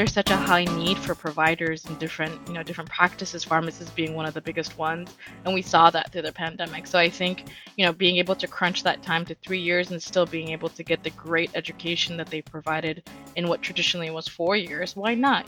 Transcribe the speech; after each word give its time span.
there's 0.00 0.14
such 0.14 0.30
a 0.30 0.36
high 0.36 0.64
need 0.64 0.96
for 0.96 1.14
providers 1.14 1.84
and 1.84 1.98
different, 1.98 2.32
you 2.48 2.54
know, 2.54 2.62
different 2.62 2.88
practices, 2.88 3.44
pharmacists 3.44 3.92
being 3.92 4.14
one 4.14 4.24
of 4.24 4.32
the 4.32 4.40
biggest 4.40 4.78
ones. 4.78 5.14
And 5.44 5.52
we 5.52 5.60
saw 5.60 5.90
that 5.90 6.10
through 6.10 6.22
the 6.22 6.32
pandemic. 6.32 6.86
So 6.86 6.98
I 6.98 7.10
think, 7.10 7.50
you 7.76 7.84
know, 7.84 7.92
being 7.92 8.16
able 8.16 8.34
to 8.36 8.46
crunch 8.46 8.82
that 8.84 9.02
time 9.02 9.26
to 9.26 9.34
three 9.34 9.60
years 9.60 9.90
and 9.90 10.02
still 10.02 10.24
being 10.24 10.52
able 10.52 10.70
to 10.70 10.82
get 10.82 11.02
the 11.02 11.10
great 11.10 11.50
education 11.54 12.16
that 12.16 12.28
they 12.28 12.40
provided 12.40 13.10
in 13.36 13.46
what 13.46 13.60
traditionally 13.60 14.08
was 14.08 14.26
four 14.26 14.56
years, 14.56 14.96
why 14.96 15.14
not? 15.14 15.46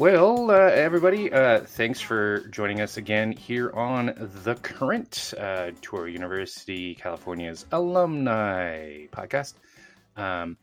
Well, 0.00 0.50
uh, 0.50 0.54
everybody, 0.54 1.30
uh, 1.30 1.60
thanks 1.60 2.00
for 2.00 2.48
joining 2.48 2.80
us 2.80 2.96
again 2.96 3.32
here 3.32 3.70
on 3.72 4.14
The 4.42 4.54
Current, 4.54 5.34
uh, 5.36 5.72
Touro 5.82 6.10
University, 6.10 6.94
California's 6.94 7.66
alumni 7.70 9.04
podcast. 9.08 9.52
Um, 10.16 10.56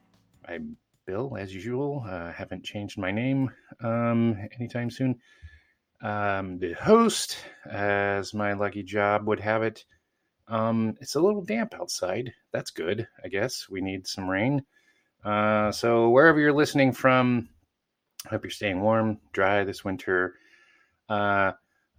I'm 0.44 0.76
Bill, 1.06 1.38
as 1.38 1.54
usual. 1.54 2.04
Uh, 2.10 2.32
haven't 2.32 2.64
changed 2.64 2.98
my 2.98 3.12
name 3.12 3.52
um, 3.80 4.36
anytime 4.60 4.90
soon. 4.90 5.20
Um, 6.02 6.58
the 6.58 6.74
host, 6.74 7.38
as 7.70 8.34
my 8.34 8.54
lucky 8.54 8.82
job 8.82 9.28
would 9.28 9.40
have 9.40 9.62
it. 9.62 9.86
Um, 10.48 10.98
it's 11.00 11.14
a 11.14 11.22
little 11.22 11.44
damp 11.44 11.76
outside. 11.76 12.34
That's 12.52 12.72
good, 12.72 13.08
I 13.24 13.28
guess. 13.28 13.70
We 13.70 13.82
need 13.82 14.08
some 14.08 14.28
rain. 14.28 14.64
Uh, 15.24 15.72
so, 15.72 16.10
wherever 16.10 16.40
you're 16.40 16.54
listening 16.54 16.92
from, 16.92 17.50
Hope 18.26 18.44
you're 18.44 18.52
staying 18.52 18.82
warm, 18.82 19.20
dry 19.32 19.64
this 19.64 19.86
winter. 19.86 20.36
Uh, 21.08 21.52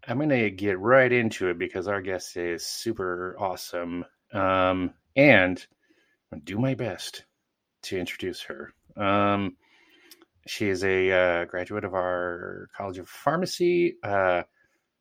I'm 0.07 0.17
going 0.19 0.29
to 0.31 0.51
get 0.51 0.79
right 0.79 1.11
into 1.11 1.49
it 1.49 1.59
because 1.59 1.89
our 1.89 2.01
guest 2.01 2.37
is 2.37 2.67
super 2.67 3.37
awesome. 3.39 4.05
Um, 4.33 4.95
and 5.17 5.59
I'm 6.31 6.39
going 6.39 6.45
to 6.45 6.53
do 6.53 6.59
my 6.59 6.75
best 6.75 7.25
to 7.85 7.99
introduce 7.99 8.43
her. 8.43 8.73
Um, 8.97 9.57
she 10.47 10.69
is 10.69 10.83
a 10.85 11.11
uh, 11.11 11.45
graduate 11.45 11.85
of 11.85 11.95
our 11.95 12.69
College 12.77 12.99
of 12.99 13.09
Pharmacy, 13.09 13.97
uh, 14.03 14.43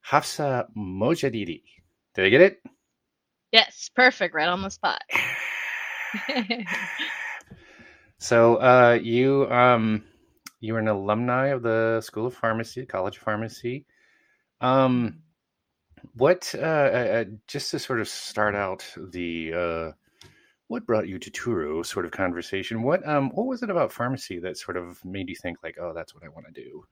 Hafsa 0.02 0.68
Mojaddidi. 0.78 1.64
Did 2.16 2.26
I 2.26 2.30
get 2.30 2.42
it? 2.42 2.62
Yes, 3.52 3.90
perfect, 3.96 4.36
right 4.36 4.48
on 4.48 4.62
the 4.62 4.70
spot. 4.70 5.02
so 8.18 8.56
uh, 8.58 9.00
you 9.02 9.50
um, 9.50 10.04
you 10.60 10.76
are 10.76 10.80
an 10.80 10.88
alumni 10.88 11.48
of 11.48 11.62
the 11.62 12.02
School 12.02 12.28
of 12.28 12.34
Pharmacy, 12.34 12.86
College 12.86 13.18
of 13.18 13.24
Pharmacy. 13.24 13.86
Um, 14.62 15.20
what 16.16 16.54
uh, 16.58 16.62
uh, 16.62 17.26
just 17.48 17.72
to 17.72 17.80
sort 17.80 18.00
of 18.00 18.08
start 18.08 18.56
out 18.56 18.86
the 18.98 19.54
uh, 19.54 19.92
what 20.68 20.86
brought 20.86 21.08
you 21.08 21.20
to 21.20 21.32
Touro 21.32 21.86
sort 21.86 22.06
of 22.06 22.12
conversation? 22.12 22.84
What 22.84 23.08
um 23.08 23.30
what 23.30 23.48
was 23.48 23.64
it 23.64 23.70
about 23.70 23.92
pharmacy 23.92 24.40
that 24.40 24.58
sort 24.58 24.78
of 24.78 25.04
made 25.06 25.30
you 25.30 25.36
think 25.36 25.58
like, 25.64 25.78
oh, 25.80 25.94
that's 25.94 26.14
what 26.14 26.24
I 26.24 26.30
want 26.30 26.48
to 26.48 26.62
do? 26.62 26.84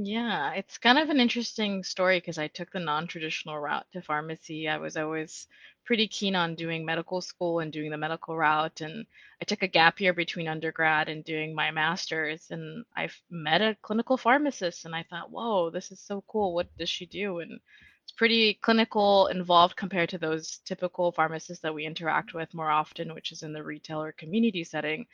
Yeah, 0.00 0.52
it's 0.52 0.78
kind 0.78 0.96
of 0.98 1.10
an 1.10 1.18
interesting 1.18 1.82
story 1.82 2.18
because 2.18 2.38
I 2.38 2.46
took 2.46 2.70
the 2.70 2.78
non-traditional 2.78 3.58
route 3.58 3.86
to 3.92 4.00
pharmacy. 4.00 4.68
I 4.68 4.76
was 4.78 4.96
always 4.96 5.48
pretty 5.84 6.06
keen 6.06 6.36
on 6.36 6.54
doing 6.54 6.84
medical 6.86 7.20
school 7.20 7.58
and 7.58 7.72
doing 7.72 7.90
the 7.90 7.96
medical 7.98 8.36
route, 8.36 8.80
and 8.80 9.04
I 9.42 9.44
took 9.44 9.62
a 9.62 9.66
gap 9.68 10.00
year 10.00 10.12
between 10.12 10.46
undergrad 10.46 11.08
and 11.08 11.24
doing 11.24 11.52
my 11.54 11.70
master's, 11.72 12.48
and 12.50 12.84
I 12.96 13.08
met 13.28 13.60
a 13.60 13.76
clinical 13.82 14.16
pharmacist, 14.16 14.84
and 14.84 14.94
I 14.94 15.02
thought, 15.02 15.32
whoa, 15.32 15.68
this 15.70 15.90
is 15.90 16.00
so 16.00 16.22
cool. 16.28 16.54
What 16.54 16.68
does 16.78 16.88
she 16.88 17.04
do? 17.06 17.40
And 17.40 17.60
it's 18.04 18.12
pretty 18.12 18.54
clinical 18.54 19.26
involved 19.26 19.74
compared 19.76 20.10
to 20.10 20.18
those 20.18 20.58
typical 20.64 21.10
pharmacists 21.12 21.62
that 21.62 21.74
we 21.74 21.84
interact 21.86 22.34
with 22.34 22.54
more 22.54 22.70
often, 22.70 23.14
which 23.14 23.32
is 23.32 23.42
in 23.42 23.52
the 23.52 23.64
retail 23.64 24.00
or 24.02 24.12
community 24.12 24.62
setting. 24.62 25.06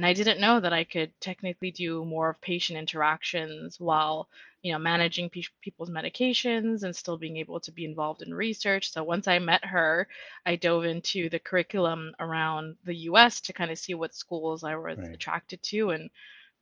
And 0.00 0.06
I 0.06 0.14
didn't 0.14 0.40
know 0.40 0.60
that 0.60 0.72
I 0.72 0.84
could 0.84 1.12
technically 1.20 1.70
do 1.70 2.04
more 2.06 2.30
of 2.30 2.40
patient 2.40 2.78
interactions 2.78 3.78
while, 3.78 4.30
you 4.62 4.72
know, 4.72 4.78
managing 4.78 5.28
pe- 5.28 5.42
people's 5.60 5.90
medications 5.90 6.82
and 6.82 6.96
still 6.96 7.18
being 7.18 7.36
able 7.36 7.60
to 7.60 7.70
be 7.70 7.84
involved 7.84 8.22
in 8.22 8.32
research. 8.32 8.90
So 8.90 9.04
once 9.04 9.28
I 9.28 9.38
met 9.38 9.64
her, 9.66 10.08
I 10.46 10.56
dove 10.56 10.86
into 10.86 11.28
the 11.28 11.38
curriculum 11.38 12.14
around 12.18 12.78
the 12.84 12.96
US 13.10 13.42
to 13.42 13.52
kind 13.52 13.70
of 13.70 13.78
see 13.78 13.92
what 13.94 14.14
schools 14.14 14.64
I 14.64 14.74
was 14.76 14.96
Right. 14.96 15.12
attracted 15.12 15.62
to. 15.64 15.90
And 15.90 16.10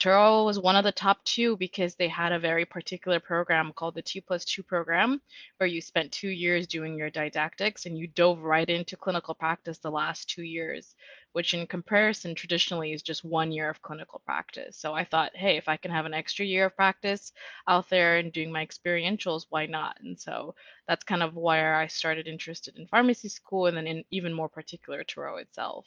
Touro 0.01 0.45
was 0.45 0.61
one 0.61 0.77
of 0.77 0.85
the 0.85 0.93
top 0.93 1.25
two 1.25 1.57
because 1.57 1.97
they 1.97 2.07
had 2.07 2.31
a 2.31 2.39
very 2.39 2.65
particular 2.65 3.19
program 3.19 3.73
called 3.73 3.97
the 3.97 4.03
Two 4.03 4.23
Plus 4.23 4.45
Two 4.45 4.63
program, 4.63 5.21
where 5.57 5.67
you 5.67 5.81
spent 5.81 6.13
two 6.13 6.29
years 6.29 6.69
doing 6.69 6.97
your 6.97 7.11
didactics 7.11 7.85
and 7.85 7.99
you 7.99 8.07
dove 8.07 8.39
right 8.39 8.71
into 8.71 8.97
clinical 8.97 9.35
practice 9.35 9.79
the 9.79 9.91
last 9.91 10.31
two 10.31 10.45
years, 10.45 10.95
which 11.33 11.53
in 11.53 11.67
comparison 11.67 12.37
traditionally 12.37 12.93
is 12.93 13.03
just 13.03 13.25
one 13.25 13.51
year 13.51 13.69
of 13.69 13.83
clinical 13.83 14.23
practice. 14.25 14.77
So 14.77 14.95
I 14.95 15.05
thought, 15.05 15.35
hey, 15.35 15.57
if 15.57 15.69
I 15.69 15.77
can 15.77 15.91
have 15.91 16.07
an 16.07 16.15
extra 16.15 16.47
year 16.47 16.67
of 16.67 16.77
practice 16.77 17.33
out 17.67 17.91
there 17.91 18.19
and 18.19 18.33
doing 18.33 18.53
my 18.53 18.65
experientials, 18.65 19.47
why 19.49 19.67
not? 19.67 19.99
And 20.01 20.17
so 20.17 20.55
that's 20.87 21.03
kind 21.03 21.25
of 21.25 21.35
where 21.35 21.75
I 21.75 21.89
started 21.89 22.29
interested 22.29 22.79
in 22.79 22.87
pharmacy 22.87 23.31
school 23.31 23.67
and 23.67 23.77
then 23.77 23.89
in 23.89 24.05
even 24.13 24.33
more 24.33 24.49
particular 24.49 25.03
Touro 25.03 25.43
itself. 25.43 25.87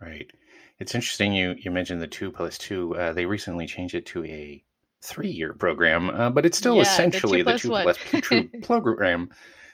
Right. 0.00 0.30
It's 0.78 0.94
interesting 0.94 1.32
you 1.32 1.54
you 1.58 1.70
mentioned 1.70 2.02
the 2.02 2.06
two 2.06 2.30
plus 2.30 2.58
two. 2.58 2.94
Uh, 2.96 3.12
they 3.12 3.26
recently 3.26 3.66
changed 3.66 3.94
it 3.94 4.06
to 4.06 4.24
a 4.24 4.62
three 5.02 5.30
year 5.30 5.52
program, 5.54 6.10
uh, 6.10 6.30
but 6.30 6.44
it's 6.46 6.58
still 6.58 6.76
Yeah, 6.76 6.82
the 7.10 7.20
essentially 7.20 7.38
two 7.38 7.44
the 7.44 7.50
plus 7.52 7.60
two 7.62 7.70
plus 7.70 7.98
two 8.22 8.50
program. 8.62 9.30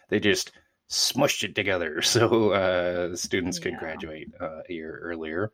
They 0.08 0.20
just 0.20 0.52
smushed 0.90 1.42
it 1.44 1.54
together 1.54 2.02
so 2.14 2.52
uh, 2.52 3.16
students 3.16 3.58
could 3.58 3.72
Yeah. 3.72 3.78
graduate 3.78 4.28
uh, 4.40 4.62
a 4.68 4.72
year 4.72 5.00
earlier. 5.02 5.50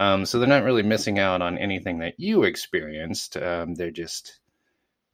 Um, 0.00 0.26
so 0.26 0.38
they're 0.38 0.48
not 0.48 0.64
really 0.64 0.82
missing 0.82 1.18
out 1.18 1.40
on 1.42 1.56
anything 1.58 1.98
that 2.00 2.14
you 2.18 2.42
experienced. 2.44 3.36
Um, 3.36 3.74
they're 3.74 3.90
just 3.92 4.40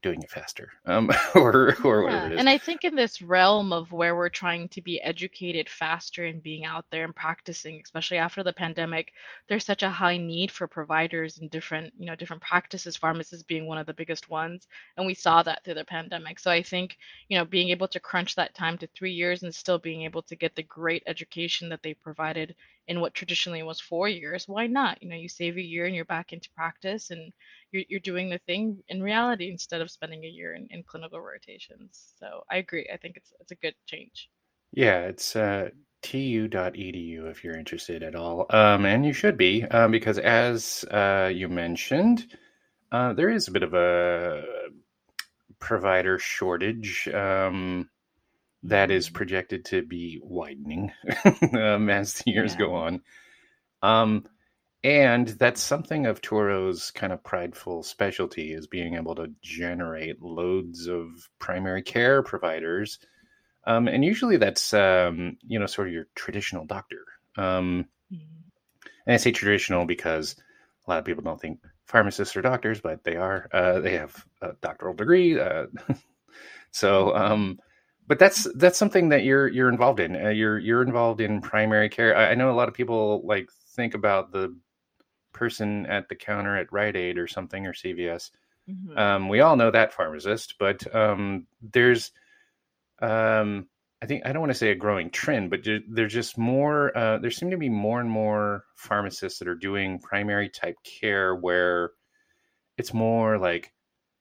doing 0.02 0.22
it 0.22 0.30
faster, 0.30 0.72
um, 0.86 1.10
or 1.34 1.76
or 1.84 2.04
whatever 2.04 2.26
it 2.26 2.32
is. 2.32 2.38
and 2.38 2.48
I 2.48 2.58
think 2.58 2.84
in 2.84 2.94
this 2.94 3.20
realm 3.20 3.72
of 3.72 3.92
where 3.92 4.16
we're 4.16 4.28
trying 4.28 4.68
to 4.70 4.80
be 4.80 5.00
educated 5.00 5.68
faster 5.68 6.24
and 6.24 6.42
being 6.42 6.64
out 6.64 6.86
there 6.90 7.04
and 7.04 7.14
practicing, 7.14 7.80
especially 7.82 8.18
after 8.18 8.42
the 8.42 8.52
pandemic, 8.52 9.12
there's 9.48 9.64
such 9.64 9.82
a 9.82 9.90
high 9.90 10.16
need 10.16 10.50
for 10.50 10.66
providers 10.66 11.38
and 11.38 11.50
different, 11.50 11.92
you 11.98 12.06
know, 12.06 12.16
different 12.16 12.42
practices, 12.42 12.96
pharmacists 12.96 13.44
being 13.44 13.66
one 13.66 13.78
of 13.78 13.86
the 13.86 13.94
biggest 13.94 14.30
ones. 14.30 14.66
And 14.96 15.06
we 15.06 15.14
saw 15.14 15.42
that 15.42 15.64
through 15.64 15.74
the 15.74 15.84
pandemic. 15.84 16.38
So 16.38 16.50
I 16.50 16.62
think, 16.62 16.96
you 17.28 17.36
know, 17.38 17.44
being 17.44 17.68
able 17.68 17.88
to 17.88 18.00
crunch 18.00 18.34
that 18.36 18.54
time 18.54 18.78
to 18.78 18.86
three 18.88 19.12
years 19.12 19.42
and 19.42 19.54
still 19.54 19.78
being 19.78 20.02
able 20.02 20.22
to 20.22 20.36
get 20.36 20.54
the 20.54 20.62
great 20.62 21.02
education 21.06 21.68
that 21.68 21.82
they 21.82 21.94
provided 21.94 22.54
in 22.88 23.00
what 23.00 23.14
traditionally 23.14 23.62
was 23.62 23.80
four 23.80 24.08
years, 24.08 24.48
why 24.48 24.66
not? 24.66 25.00
You 25.00 25.08
know, 25.08 25.16
you 25.16 25.28
save 25.28 25.56
a 25.56 25.62
year 25.62 25.86
and 25.86 25.94
you're 25.94 26.04
back 26.04 26.32
into 26.32 26.50
practice 26.50 27.10
and 27.10 27.32
you're, 27.72 27.84
you're 27.88 28.00
doing 28.00 28.30
the 28.30 28.38
thing 28.46 28.82
in 28.88 29.02
reality 29.02 29.50
instead 29.50 29.80
of 29.80 29.90
spending 29.90 30.24
a 30.24 30.28
year 30.28 30.54
in, 30.54 30.66
in 30.70 30.82
clinical 30.84 31.20
rotations. 31.20 32.14
So 32.18 32.44
I 32.50 32.56
agree. 32.58 32.88
I 32.92 32.96
think 32.98 33.16
it's 33.16 33.32
it's 33.40 33.52
a 33.52 33.56
good 33.56 33.74
change. 33.86 34.30
Yeah, 34.72 35.00
it's 35.02 35.34
uh, 35.36 35.70
tu.edu 36.02 37.30
if 37.30 37.44
you're 37.44 37.58
interested 37.58 38.02
at 38.02 38.14
all. 38.14 38.46
Um, 38.50 38.84
and 38.86 39.04
you 39.04 39.12
should 39.12 39.36
be, 39.36 39.64
um, 39.64 39.90
because 39.90 40.18
as 40.18 40.84
uh, 40.90 41.30
you 41.32 41.48
mentioned, 41.48 42.26
uh, 42.92 43.12
there 43.14 43.30
is 43.30 43.48
a 43.48 43.52
bit 43.52 43.62
of 43.62 43.74
a 43.74 44.44
provider 45.58 46.18
shortage 46.18 47.08
um, 47.08 47.88
that 48.64 48.90
is 48.90 49.10
projected 49.10 49.64
to 49.66 49.82
be 49.82 50.20
widening 50.22 50.92
um, 51.54 51.90
as 51.90 52.14
the 52.14 52.30
years 52.32 52.54
Yeah. 52.54 52.56
go 52.56 52.74
on. 52.74 53.02
Um, 53.82 54.26
and 54.82 55.28
that's 55.28 55.60
something 55.60 56.06
of 56.06 56.20
Touro's 56.22 56.90
kind 56.90 57.12
of 57.12 57.22
prideful 57.22 57.82
specialty 57.82 58.52
is 58.54 58.66
being 58.66 58.94
able 58.94 59.14
to 59.16 59.32
generate 59.42 60.22
loads 60.22 60.86
of 60.86 61.08
primary 61.38 61.82
care 61.82 62.22
providers. 62.22 62.98
Um, 63.66 63.88
and 63.88 64.04
usually 64.04 64.38
that's, 64.38 64.74
um, 64.74 65.38
you 65.42 65.58
know, 65.58 65.66
sort 65.66 65.88
of 65.88 65.94
your 65.94 66.06
traditional 66.16 66.66
doctor. 66.66 67.04
Um, 67.36 67.86
Mhm. 68.10 68.50
and 69.06 69.14
I 69.14 69.16
say 69.16 69.32
traditional 69.32 69.84
because 69.84 70.36
a 70.86 70.90
lot 70.90 70.98
of 70.98 71.04
people 71.04 71.22
don't 71.22 71.40
think 71.40 71.60
pharmacists 71.86 72.36
are 72.36 72.42
doctors, 72.42 72.80
but 72.80 73.04
they 73.04 73.16
are. 73.16 73.48
Uh, 73.52 73.80
they 73.80 73.96
have 73.96 74.24
a 74.42 74.52
doctoral 74.60 74.94
degree. 74.94 75.38
Uh, 75.38 75.66
so, 76.72 77.14
um, 77.16 77.58
but 78.06 78.18
that's 78.18 78.48
that's 78.56 78.78
something 78.78 79.10
that 79.10 79.24
you're 79.24 79.48
you're 79.48 79.68
involved 79.68 80.00
in. 80.00 80.16
Uh, 80.16 80.30
you're 80.30 80.58
you're 80.58 80.82
involved 80.82 81.20
in 81.20 81.40
primary 81.40 81.88
care. 81.88 82.16
I, 82.16 82.30
I 82.30 82.34
know 82.34 82.50
a 82.50 82.54
lot 82.56 82.68
of 82.68 82.74
people 82.74 83.22
like 83.24 83.48
think 83.76 83.94
about 83.94 84.32
the 84.32 84.56
person 85.40 85.86
at 85.86 86.08
the 86.08 86.14
counter 86.16 86.56
at 86.56 86.72
Rite 86.72 86.96
Aid 86.96 87.18
or 87.18 87.26
something 87.26 87.66
or 87.66 87.72
CVS. 87.74 88.30
Mhm. 88.70 88.96
Um, 88.98 89.28
we 89.28 89.40
all 89.40 89.56
know 89.56 89.70
that 89.72 89.92
pharmacist, 89.94 90.56
but 90.58 90.94
um, 90.94 91.46
there's, 91.62 92.12
um, 93.02 93.68
I 94.02 94.06
think 94.06 94.24
I 94.24 94.32
don't 94.32 94.40
want 94.40 94.52
to 94.52 94.58
say 94.58 94.70
a 94.70 94.74
growing 94.74 95.10
trend, 95.10 95.50
but 95.50 95.62
ju- 95.62 95.82
there's 95.88 96.12
just 96.12 96.38
more. 96.38 96.96
Uh, 96.96 97.18
there 97.18 97.30
seem 97.30 97.50
to 97.50 97.56
be 97.58 97.68
more 97.68 98.00
and 98.00 98.10
more 98.10 98.64
pharmacists 98.76 99.38
that 99.40 99.48
are 99.48 99.54
doing 99.54 99.98
primary 99.98 100.48
type 100.48 100.76
care 100.84 101.34
where 101.34 101.92
it's 102.78 102.94
more 102.94 103.38
like 103.38 103.72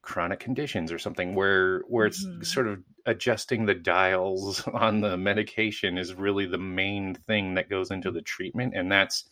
chronic 0.02 0.40
conditions 0.40 0.92
or 0.92 1.00
something 1.00 1.36
where 1.36 1.82
where 1.82 2.06
it's 2.08 2.26
Mhm. 2.26 2.46
sort 2.46 2.68
of 2.68 2.84
adjusting 3.06 3.66
the 3.66 3.76
dials 3.76 4.66
on 4.74 5.02
the 5.02 5.18
medication 5.18 5.98
is 5.98 6.14
really 6.14 6.46
the 6.46 6.58
main 6.58 7.16
thing 7.16 7.56
that 7.56 7.70
goes 7.70 7.92
into 7.92 8.12
the 8.12 8.22
treatment 8.22 8.74
and 8.76 8.92
that's 8.92 9.26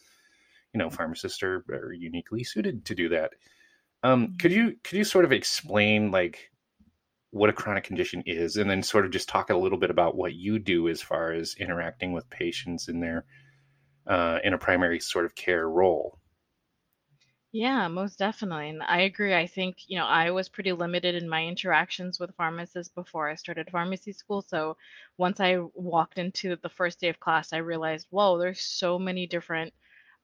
you 0.77 0.83
know 0.83 0.89
pharmacists 0.91 1.41
are, 1.41 1.65
are 1.69 1.91
uniquely 1.94 2.44
suited 2.44 2.85
to 2.85 2.94
do 2.94 3.09
that 3.09 3.33
um, 4.03 4.35
could 4.38 4.51
you 4.51 4.77
could 4.83 4.97
you 4.97 5.03
sort 5.03 5.25
of 5.25 5.31
explain 5.31 6.12
like 6.12 6.51
what 7.31 7.50
a 7.50 7.53
chronic 7.53 7.83
condition 7.83 8.24
is 8.25 8.57
and 8.57 8.69
then 8.69 8.83
sort 8.83 9.06
of 9.06 9.12
just 9.12 9.29
talk 9.29 9.50
a 9.50 9.56
little 9.57 9.77
bit 9.77 9.91
about 9.91 10.15
what 10.18 10.35
you 10.35 10.59
do 10.59 10.89
as 10.89 11.01
far 11.01 11.31
as 11.33 11.56
interacting 11.56 12.13
with 12.13 12.29
patients 12.29 12.89
in 12.89 13.00
their 13.01 13.25
uh, 14.07 14.39
in 14.44 14.53
a 14.53 14.57
primary 14.59 15.00
sort 15.00 15.25
of 15.25 15.35
care 15.35 15.69
role 15.69 16.19
Yeah, 17.51 17.88
most 17.89 18.19
definitely. 18.19 18.69
And 18.69 18.83
I 18.83 19.01
agree. 19.01 19.33
I 19.35 19.47
think, 19.47 19.89
you 19.89 19.97
know, 19.97 20.06
I 20.06 20.31
was 20.31 20.47
pretty 20.50 20.71
limited 20.73 21.15
in 21.15 21.27
my 21.30 21.45
interactions 21.45 22.19
with 22.19 22.35
pharmacists 22.35 22.94
before 22.94 23.30
I 23.30 23.35
started 23.35 23.69
pharmacy 23.71 24.12
school. 24.13 24.41
So 24.41 24.77
once 25.18 25.39
I 25.39 25.57
walked 25.73 26.19
into 26.19 26.56
the 26.56 26.69
first 26.69 27.00
day 27.00 27.09
of 27.09 27.19
class, 27.19 27.53
I 27.53 27.57
realized, 27.57 28.07
whoa, 28.12 28.38
there's 28.38 28.62
so 28.62 28.97
many 29.00 29.27
different 29.27 29.73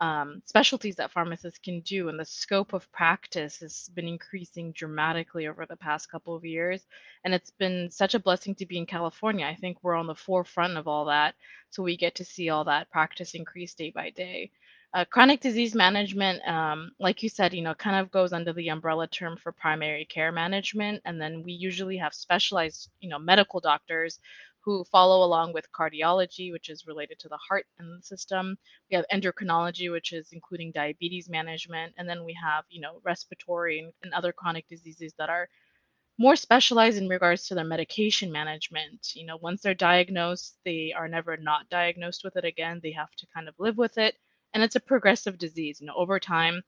um, 0.03 0.41
specialties 0.45 0.97
that 0.97 1.11
pharmacists 1.11 1.59
can 1.59 1.79
do. 1.79 2.09
And 2.09 2.19
the 2.19 2.25
scope 2.25 2.73
of 2.73 2.91
practice 2.91 3.59
has 3.61 3.89
been 3.95 4.05
increasing 4.05 4.73
dramatically 4.73 5.47
over 5.47 5.65
the 5.65 5.77
past 5.77 6.11
couple 6.11 6.35
of 6.35 6.44
years. 6.44 6.85
And 7.23 7.33
it's 7.33 7.51
been 7.51 7.89
such 7.89 8.13
a 8.13 8.19
blessing 8.19 8.53
to 8.55 8.65
be 8.65 8.77
in 8.77 8.85
California. 8.85 9.45
I 9.45 9.55
think 9.55 9.77
we're 9.81 9.95
on 9.95 10.07
the 10.07 10.13
forefront 10.13 10.75
of 10.77 10.89
all 10.89 11.05
that. 11.05 11.35
So 11.69 11.83
we 11.83 11.95
get 11.95 12.15
to 12.15 12.25
see 12.25 12.50
all 12.50 12.65
that 12.65 12.91
practice 12.91 13.33
increase 13.33 13.75
day 13.75 13.91
by 13.95 14.09
day. 14.09 14.51
Uh, 14.94 15.05
chronic 15.05 15.39
disease 15.39 15.73
management, 15.73 16.45
um, 16.47 16.91
like 16.99 17.23
you 17.23 17.29
said, 17.29 17.53
you 17.53 17.63
know, 17.63 17.73
kind 17.73 17.95
of 17.95 18.11
goes 18.11 18.33
under 18.33 18.51
the 18.51 18.67
umbrella 18.67 19.07
term 19.07 19.38
for 19.38 19.53
primary 19.53 20.06
care 20.06 20.33
management. 20.33 21.01
And 21.06 21.19
then 21.19 21.44
we 21.44 21.53
usually 21.53 21.97
have 21.97 22.13
specialized, 22.13 22.89
you 22.99 23.09
know, 23.09 23.19
medical 23.19 23.61
doctors 23.61 24.19
who 24.63 24.86
follow 24.86 25.25
along 25.25 25.54
with 25.54 25.71
cardiology, 25.71 26.51
which 26.51 26.69
is 26.69 26.88
related 26.88 27.19
to 27.19 27.30
the 27.30 27.38
heart 27.50 27.65
and 27.77 28.00
the 28.00 28.04
system. 28.04 28.57
We 28.89 28.95
have 28.95 29.06
endocrinology, 29.13 29.92
which 29.92 30.13
is 30.13 30.30
including 30.31 30.71
diabetes 30.71 31.30
management. 31.30 31.94
And 31.98 32.07
then 32.07 32.24
we 32.24 32.38
have, 32.42 32.63
you 32.69 32.80
know, 32.80 33.01
respiratory 33.04 33.80
and, 33.80 33.92
and 34.04 34.13
other 34.13 34.31
chronic 34.31 34.68
diseases 34.69 35.13
that 35.18 35.30
are 35.30 35.50
more 36.18 36.36
specialized 36.36 36.98
in 36.98 37.10
regards 37.10 37.48
to 37.48 37.56
their 37.56 37.65
medication 37.65 38.31
management. 38.31 39.15
You 39.15 39.25
know, 39.25 39.38
once 39.38 39.62
they're 39.62 39.74
diagnosed, 39.74 40.57
they 40.63 40.94
are 40.95 41.07
never 41.07 41.36
not 41.36 41.69
diagnosed 41.69 42.24
with 42.24 42.38
it 42.38 42.45
again. 42.45 42.80
They 42.81 42.92
have 42.92 43.12
to 43.18 43.27
kind 43.33 43.50
of 43.50 43.56
live 43.59 43.77
with 43.77 43.98
it. 43.98 44.16
And 44.54 44.63
it's 44.63 44.75
a 44.75 44.80
progressive 44.80 45.38
disease. 45.38 45.81
You 45.81 45.88
know, 45.88 45.95
over 45.95 46.19
time, 46.19 46.62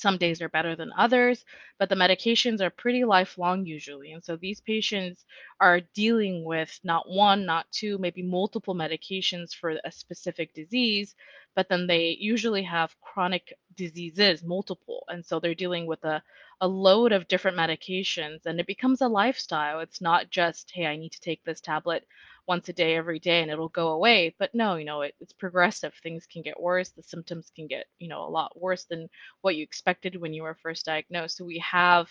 some 0.00 0.18
days 0.18 0.40
are 0.42 0.48
better 0.48 0.74
than 0.74 0.92
others, 0.96 1.44
but 1.78 1.88
the 1.88 1.94
medications 1.94 2.60
are 2.60 2.70
pretty 2.70 3.04
lifelong 3.04 3.66
usually. 3.66 4.12
And 4.12 4.24
so 4.24 4.36
these 4.36 4.60
patients 4.60 5.24
are 5.60 5.80
dealing 5.94 6.44
with 6.44 6.78
not 6.84 7.08
one, 7.08 7.44
not 7.46 7.66
two, 7.70 7.98
maybe 7.98 8.22
multiple 8.22 8.74
medications 8.74 9.54
for 9.54 9.78
a 9.84 9.92
specific 9.92 10.54
disease, 10.54 11.14
but 11.54 11.68
then 11.68 11.86
they 11.86 12.16
usually 12.20 12.62
have 12.62 13.00
chronic 13.00 13.52
diseases, 13.76 14.42
multiple. 14.42 15.04
And 15.08 15.24
so 15.24 15.40
they're 15.40 15.54
dealing 15.54 15.86
with 15.86 16.04
a, 16.04 16.22
a 16.60 16.68
load 16.68 17.12
of 17.12 17.28
different 17.28 17.56
medications 17.58 18.46
and 18.46 18.60
it 18.60 18.66
becomes 18.66 19.00
a 19.02 19.08
lifestyle. 19.08 19.80
It's 19.80 20.00
not 20.00 20.30
just, 20.30 20.70
hey, 20.72 20.86
I 20.86 20.96
need 20.96 21.12
to 21.12 21.20
take 21.20 21.44
this 21.44 21.60
tablet 21.60 22.06
once 22.50 22.68
a 22.68 22.72
day 22.72 22.96
every 22.96 23.20
day 23.20 23.42
and 23.42 23.50
it'll 23.52 23.68
go 23.68 23.90
away. 23.90 24.34
But 24.36 24.52
no, 24.52 24.74
you 24.74 24.84
know, 24.84 25.02
it, 25.02 25.14
it's 25.20 25.32
progressive. 25.32 25.94
Things 26.02 26.26
can 26.26 26.42
get 26.42 26.60
worse. 26.60 26.88
The 26.88 27.04
symptoms 27.04 27.52
can 27.54 27.68
get, 27.68 27.86
you 28.00 28.08
know, 28.08 28.24
a 28.24 28.34
lot 28.38 28.60
worse 28.60 28.86
than 28.86 29.08
what 29.42 29.54
you 29.54 29.62
expected 29.62 30.16
when 30.20 30.34
you 30.34 30.42
were 30.42 30.58
first 30.60 30.84
diagnosed. 30.84 31.36
So 31.36 31.44
we 31.44 31.58
have 31.60 32.08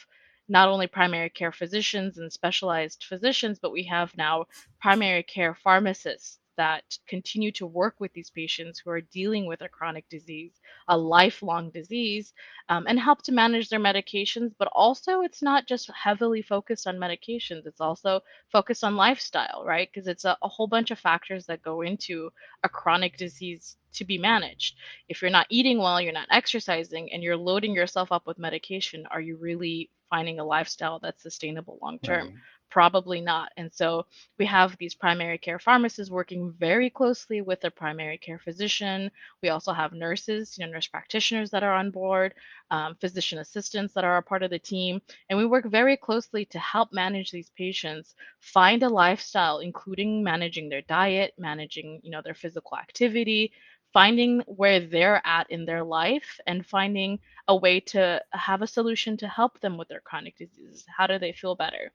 not 0.47 0.69
only 0.69 0.87
primary 0.87 1.29
care 1.29 1.51
physicians 1.51 2.19
and 2.19 2.31
specialized 2.31 3.03
physicians, 3.03 3.59
but 3.61 3.73
we 3.73 3.83
have 3.83 4.15
now 4.15 4.45
primary 4.79 5.23
care 5.23 5.55
pharmacists 5.61 6.39
that 6.59 6.83
continue 7.07 7.53
to 7.53 7.65
work 7.65 7.95
with 7.99 8.11
these 8.11 8.29
patients 8.29 8.79
who 8.79 8.89
are 8.91 8.99
dealing 8.99 9.45
with 9.45 9.61
a 9.61 9.69
chronic 9.69 10.03
disease, 10.09 10.51
a 10.89 10.97
lifelong 10.97 11.69
disease, 11.69 12.33
um, 12.67 12.83
and 12.85 12.99
help 12.99 13.21
to 13.23 13.31
manage 13.31 13.69
their 13.69 13.79
medications. 13.79 14.51
But 14.59 14.67
also, 14.73 15.21
it's 15.21 15.41
not 15.41 15.67
just 15.67 15.89
heavily 15.95 16.41
focused 16.41 16.85
on 16.85 16.97
medications, 16.97 17.65
it's 17.65 17.79
also 17.79 18.19
focused 18.51 18.83
on 18.83 18.97
lifestyle, 18.97 19.63
right? 19.65 19.89
Because 19.89 20.09
it's 20.09 20.25
a, 20.25 20.37
a 20.41 20.49
whole 20.49 20.67
bunch 20.67 20.91
of 20.91 20.99
factors 20.99 21.45
that 21.45 21.61
go 21.61 21.81
into 21.81 22.29
a 22.65 22.67
chronic 22.67 23.15
disease 23.15 23.77
to 23.93 24.03
be 24.03 24.17
managed. 24.17 24.75
If 25.07 25.21
you're 25.21 25.31
not 25.31 25.47
eating 25.49 25.79
well, 25.79 26.01
you're 26.01 26.11
not 26.11 26.27
exercising, 26.29 27.13
and 27.13 27.23
you're 27.23 27.37
loading 27.37 27.73
yourself 27.73 28.11
up 28.11 28.27
with 28.27 28.37
medication, 28.37 29.07
are 29.11 29.21
you 29.21 29.37
really 29.37 29.91
finding 30.09 30.41
a 30.41 30.43
lifestyle 30.43 30.99
that's 30.99 31.23
sustainable 31.23 31.79
long 31.81 31.99
term? 31.99 32.27
right 32.27 32.35
Probably 32.69 33.19
not. 33.21 33.51
And 33.57 33.73
so 33.73 34.05
we 34.37 34.45
have 34.45 34.77
these 34.77 34.93
primary 34.93 35.37
care 35.39 35.57
pharmacists 35.59 36.11
working 36.11 36.51
very 36.51 36.89
closely 36.89 37.41
with 37.41 37.61
their 37.61 37.71
primary 37.71 38.17
care 38.19 38.37
physician. 38.37 39.09
We 39.41 39.49
also 39.49 39.73
have 39.73 39.91
nurses, 39.91 40.55
you 40.57 40.65
know, 40.65 40.71
nurse 40.71 40.87
practitioners 40.87 41.49
that 41.51 41.63
are 41.63 41.73
on 41.73 41.89
board, 41.89 42.35
um, 42.69 42.95
physician 42.95 43.39
assistants 43.39 43.93
that 43.95 44.03
are 44.03 44.17
a 44.17 44.21
part 44.23 44.43
of 44.43 44.51
the 44.51 44.59
team. 44.59 45.01
And 45.29 45.37
we 45.39 45.47
work 45.47 45.65
very 45.65 45.97
closely 45.97 46.45
to 46.45 46.59
help 46.59 46.93
manage 46.93 47.31
these 47.31 47.49
patients 47.57 48.13
find 48.39 48.83
a 48.83 48.89
lifestyle, 48.89 49.59
including 49.59 50.23
managing 50.23 50.69
their 50.69 50.81
diet, 50.83 51.33
managing, 51.39 52.01
you 52.03 52.11
know, 52.11 52.21
their 52.21 52.35
physical 52.35 52.77
activity, 52.77 53.51
finding 53.93 54.41
where 54.45 54.79
they're 54.79 55.21
at 55.25 55.49
in 55.49 55.65
their 55.65 55.83
life 55.83 56.39
and 56.45 56.65
finding 56.67 57.19
a 57.47 57.55
way 57.55 57.79
to 57.79 58.23
have 58.31 58.61
a 58.61 58.67
solution 58.67 59.17
to 59.17 59.27
help 59.27 59.59
them 59.59 59.75
with 59.77 59.87
their 59.87 60.01
chronic 60.01 60.37
diseases. 60.37 60.85
How 60.87 61.07
do 61.07 61.17
they 61.17 61.31
feel 61.31 61.55
better? 61.55 61.91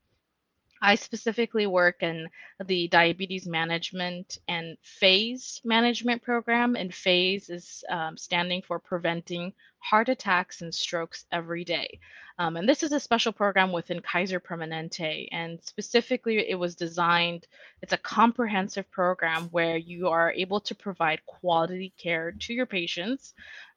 I 0.85 0.97
specifically 0.97 1.67
work 1.67 2.03
in 2.03 2.29
the 2.63 2.89
diabetes 2.89 3.47
management 3.47 4.37
and 4.49 4.77
PHASE 4.83 5.63
management 5.65 6.23
program, 6.23 6.77
and 6.77 6.95
PHASE 6.95 7.49
is 7.49 7.85
um, 7.89 8.19
standing 8.19 8.61
for 8.61 8.79
preventing 8.79 9.55
heart 9.85 10.09
attacks 10.09 10.63
and 10.63 10.75
strokes 10.75 11.27
every 11.31 11.65
day. 11.65 12.01
Um, 12.39 12.57
and 12.57 12.69
this 12.69 12.83
is 12.83 12.91
a 12.91 12.99
special 12.99 13.33
program 13.33 13.71
within 13.71 14.01
Kaiser 14.01 14.41
Permanente, 14.41 15.29
and 15.31 15.61
specifically, 15.63 16.51
it 16.51 16.59
was 16.59 16.75
designed. 16.75 17.47
It's 17.83 17.93
a 17.93 17.99
comprehensive 17.99 18.91
program 18.91 19.45
where 19.51 19.77
you 19.77 20.09
are 20.09 20.33
able 20.33 20.61
to 20.61 20.75
provide 20.75 21.25
quality 21.27 21.93
care 21.97 22.33
to 22.33 22.55
your 22.55 22.67
patients 22.67 23.35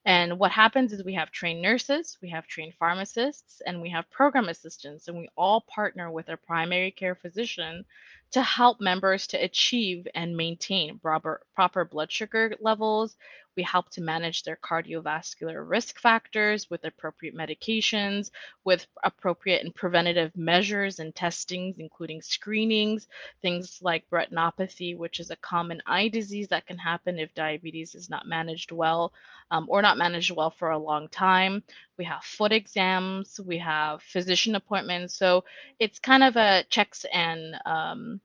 and 0.08 0.38
what 0.38 0.52
happens 0.52 0.94
is 0.94 1.04
we 1.04 1.12
have 1.14 1.30
trained 1.30 1.60
nurses, 1.60 2.16
we 2.22 2.30
have 2.30 2.46
trained 2.46 2.72
pharmacists, 2.78 3.60
and 3.66 3.82
we 3.82 3.90
have 3.90 4.10
program 4.10 4.48
assistants, 4.48 5.06
and 5.06 5.18
we 5.18 5.28
all 5.36 5.60
partner 5.60 6.10
with 6.10 6.30
a 6.30 6.36
primary 6.38 6.90
care 6.90 7.14
physician 7.14 7.84
to 8.30 8.42
help 8.42 8.80
members 8.80 9.26
to 9.26 9.36
achieve 9.36 10.08
and 10.14 10.34
maintain 10.34 10.98
proper, 10.98 11.42
proper 11.54 11.84
blood 11.84 12.10
sugar 12.10 12.54
levels. 12.58 13.18
We 13.58 13.64
help 13.64 13.90
to 13.90 14.00
manage 14.00 14.44
their 14.44 14.54
cardiovascular 14.54 15.68
risk 15.68 15.98
factors 15.98 16.70
with 16.70 16.84
appropriate 16.84 17.34
medications, 17.34 18.30
with 18.62 18.86
appropriate 19.02 19.64
and 19.64 19.74
preventative 19.74 20.36
measures 20.36 21.00
and 21.00 21.12
testings, 21.12 21.80
including 21.80 22.22
screenings, 22.22 23.08
things 23.42 23.80
like 23.82 24.08
retinopathy, 24.10 24.96
which 24.96 25.18
is 25.18 25.32
a 25.32 25.36
common 25.38 25.82
eye 25.86 26.06
disease 26.06 26.46
that 26.50 26.66
can 26.66 26.78
happen 26.78 27.18
if 27.18 27.34
diabetes 27.34 27.96
is 27.96 28.08
not 28.08 28.28
managed 28.28 28.70
well 28.70 29.12
um, 29.50 29.66
or 29.68 29.82
not 29.82 29.98
managed 29.98 30.30
well 30.30 30.50
for 30.50 30.70
a 30.70 30.78
long 30.78 31.08
time. 31.08 31.64
We 31.96 32.04
have 32.04 32.22
foot 32.22 32.52
exams, 32.52 33.40
we 33.40 33.58
have 33.58 34.04
physician 34.04 34.54
appointments. 34.54 35.16
So 35.16 35.42
it's 35.80 35.98
kind 35.98 36.22
of 36.22 36.36
a 36.36 36.62
checks 36.70 37.04
and 37.12 37.56
um, 37.66 38.20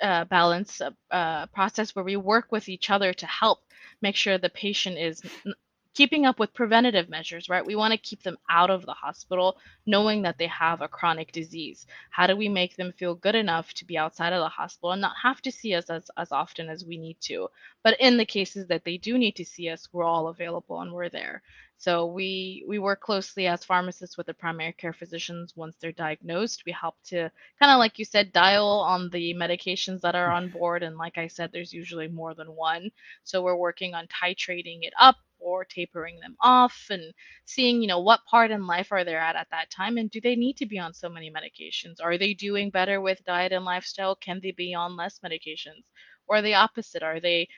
a 0.00 0.24
balance 0.24 0.80
uh, 1.10 1.46
process 1.46 1.94
where 1.94 2.04
we 2.04 2.16
work 2.16 2.52
with 2.52 2.68
each 2.68 2.90
other 2.90 3.12
to 3.12 3.26
help 3.26 3.60
make 4.02 4.16
sure 4.16 4.38
the 4.38 4.50
patient 4.50 4.98
is 4.98 5.22
keeping 5.94 6.26
up 6.26 6.38
with 6.38 6.54
preventative 6.54 7.08
measures, 7.08 7.48
right? 7.48 7.66
We 7.66 7.74
want 7.74 7.92
to 7.92 7.98
keep 7.98 8.22
them 8.22 8.38
out 8.48 8.70
of 8.70 8.86
the 8.86 8.92
hospital 8.92 9.58
knowing 9.84 10.22
that 10.22 10.38
they 10.38 10.46
have 10.46 10.80
a 10.80 10.86
chronic 10.86 11.32
disease. 11.32 11.86
How 12.10 12.28
do 12.28 12.36
we 12.36 12.48
make 12.48 12.76
them 12.76 12.92
feel 12.92 13.16
good 13.16 13.34
enough 13.34 13.74
to 13.74 13.84
be 13.84 13.98
outside 13.98 14.32
of 14.32 14.40
the 14.40 14.48
hospital 14.48 14.92
and 14.92 15.02
not 15.02 15.16
have 15.20 15.42
to 15.42 15.50
see 15.50 15.74
us 15.74 15.90
as, 15.90 16.08
as 16.16 16.30
often 16.30 16.68
as 16.68 16.84
we 16.84 16.98
need 16.98 17.16
to? 17.22 17.48
But 17.82 17.98
in 17.98 18.16
the 18.16 18.24
cases 18.24 18.68
that 18.68 18.84
they 18.84 18.96
do 18.96 19.18
need 19.18 19.34
to 19.36 19.44
see 19.44 19.68
us, 19.70 19.88
we're 19.92 20.04
all 20.04 20.28
available 20.28 20.80
and 20.80 20.92
we're 20.92 21.08
there. 21.08 21.42
So 21.80 22.06
we 22.06 22.64
we 22.66 22.80
work 22.80 23.00
closely 23.00 23.46
as 23.46 23.64
pharmacists 23.64 24.16
with 24.16 24.26
the 24.26 24.34
primary 24.34 24.72
care 24.72 24.92
physicians 24.92 25.56
once 25.56 25.76
they're 25.76 25.92
diagnosed. 25.92 26.64
We 26.66 26.72
help 26.72 26.96
to 27.04 27.30
kind 27.60 27.72
of 27.72 27.78
like 27.78 28.00
you 28.00 28.04
said 28.04 28.32
dial 28.32 28.66
on 28.66 29.10
the 29.10 29.32
medications 29.34 30.00
that 30.00 30.16
are 30.16 30.28
mm. 30.28 30.34
on 30.34 30.48
board 30.50 30.82
and 30.82 30.96
like 30.96 31.18
I 31.18 31.28
said 31.28 31.52
there's 31.52 31.72
usually 31.72 32.08
more 32.08 32.34
than 32.34 32.48
one. 32.48 32.90
So 33.22 33.42
we're 33.42 33.56
working 33.56 33.94
on 33.94 34.08
titrating 34.08 34.80
it 34.82 34.92
up 34.98 35.16
or 35.38 35.64
tapering 35.64 36.18
them 36.18 36.36
off 36.40 36.86
and 36.90 37.14
seeing 37.44 37.80
you 37.80 37.86
know 37.86 38.00
what 38.00 38.24
part 38.24 38.50
in 38.50 38.66
life 38.66 38.90
are 38.90 39.04
they 39.04 39.14
at 39.14 39.36
at 39.36 39.46
that 39.52 39.70
time 39.70 39.98
and 39.98 40.10
do 40.10 40.20
they 40.20 40.34
need 40.34 40.56
to 40.56 40.66
be 40.66 40.80
on 40.80 40.92
so 40.92 41.08
many 41.08 41.30
medications 41.30 42.02
are 42.02 42.18
they 42.18 42.34
doing 42.34 42.70
better 42.70 43.00
with 43.00 43.24
diet 43.24 43.52
and 43.52 43.64
lifestyle 43.64 44.16
can 44.16 44.40
they 44.42 44.50
be 44.50 44.74
on 44.74 44.96
less 44.96 45.20
medications 45.20 45.84
or 46.26 46.42
the 46.42 46.54
opposite 46.54 47.04
are 47.04 47.20
they 47.20 47.48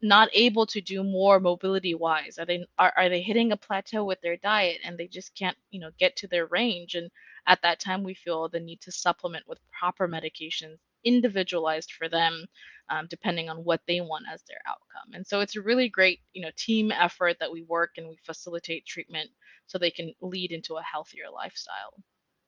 not 0.00 0.28
able 0.32 0.66
to 0.66 0.80
do 0.80 1.02
more 1.02 1.40
mobility 1.40 1.94
wise? 1.94 2.38
Are 2.38 2.46
they 2.46 2.64
are, 2.78 2.92
are 2.96 3.08
they 3.08 3.22
hitting 3.22 3.52
a 3.52 3.56
plateau 3.56 4.04
with 4.04 4.20
their 4.20 4.36
diet 4.36 4.78
and 4.84 4.96
they 4.96 5.08
just 5.08 5.34
can't, 5.34 5.56
you 5.70 5.80
know, 5.80 5.90
get 5.98 6.16
to 6.16 6.28
their 6.28 6.46
range? 6.46 6.94
And 6.94 7.10
at 7.46 7.62
that 7.62 7.80
time, 7.80 8.02
we 8.02 8.14
feel 8.14 8.48
the 8.48 8.60
need 8.60 8.80
to 8.82 8.92
supplement 8.92 9.48
with 9.48 9.58
proper 9.78 10.08
medications 10.08 10.76
individualized 11.04 11.92
for 11.92 12.08
them, 12.08 12.46
um, 12.90 13.06
depending 13.08 13.48
on 13.48 13.58
what 13.58 13.80
they 13.86 14.00
want 14.00 14.26
as 14.32 14.42
their 14.42 14.60
outcome. 14.66 15.14
And 15.14 15.26
so 15.26 15.40
it's 15.40 15.56
a 15.56 15.62
really 15.62 15.88
great, 15.88 16.20
you 16.32 16.42
know, 16.42 16.50
team 16.56 16.92
effort 16.92 17.36
that 17.40 17.52
we 17.52 17.62
work 17.62 17.92
and 17.96 18.08
we 18.08 18.18
facilitate 18.24 18.86
treatment 18.86 19.30
so 19.66 19.78
they 19.78 19.90
can 19.90 20.12
lead 20.20 20.52
into 20.52 20.74
a 20.74 20.82
healthier 20.82 21.24
lifestyle. 21.32 21.94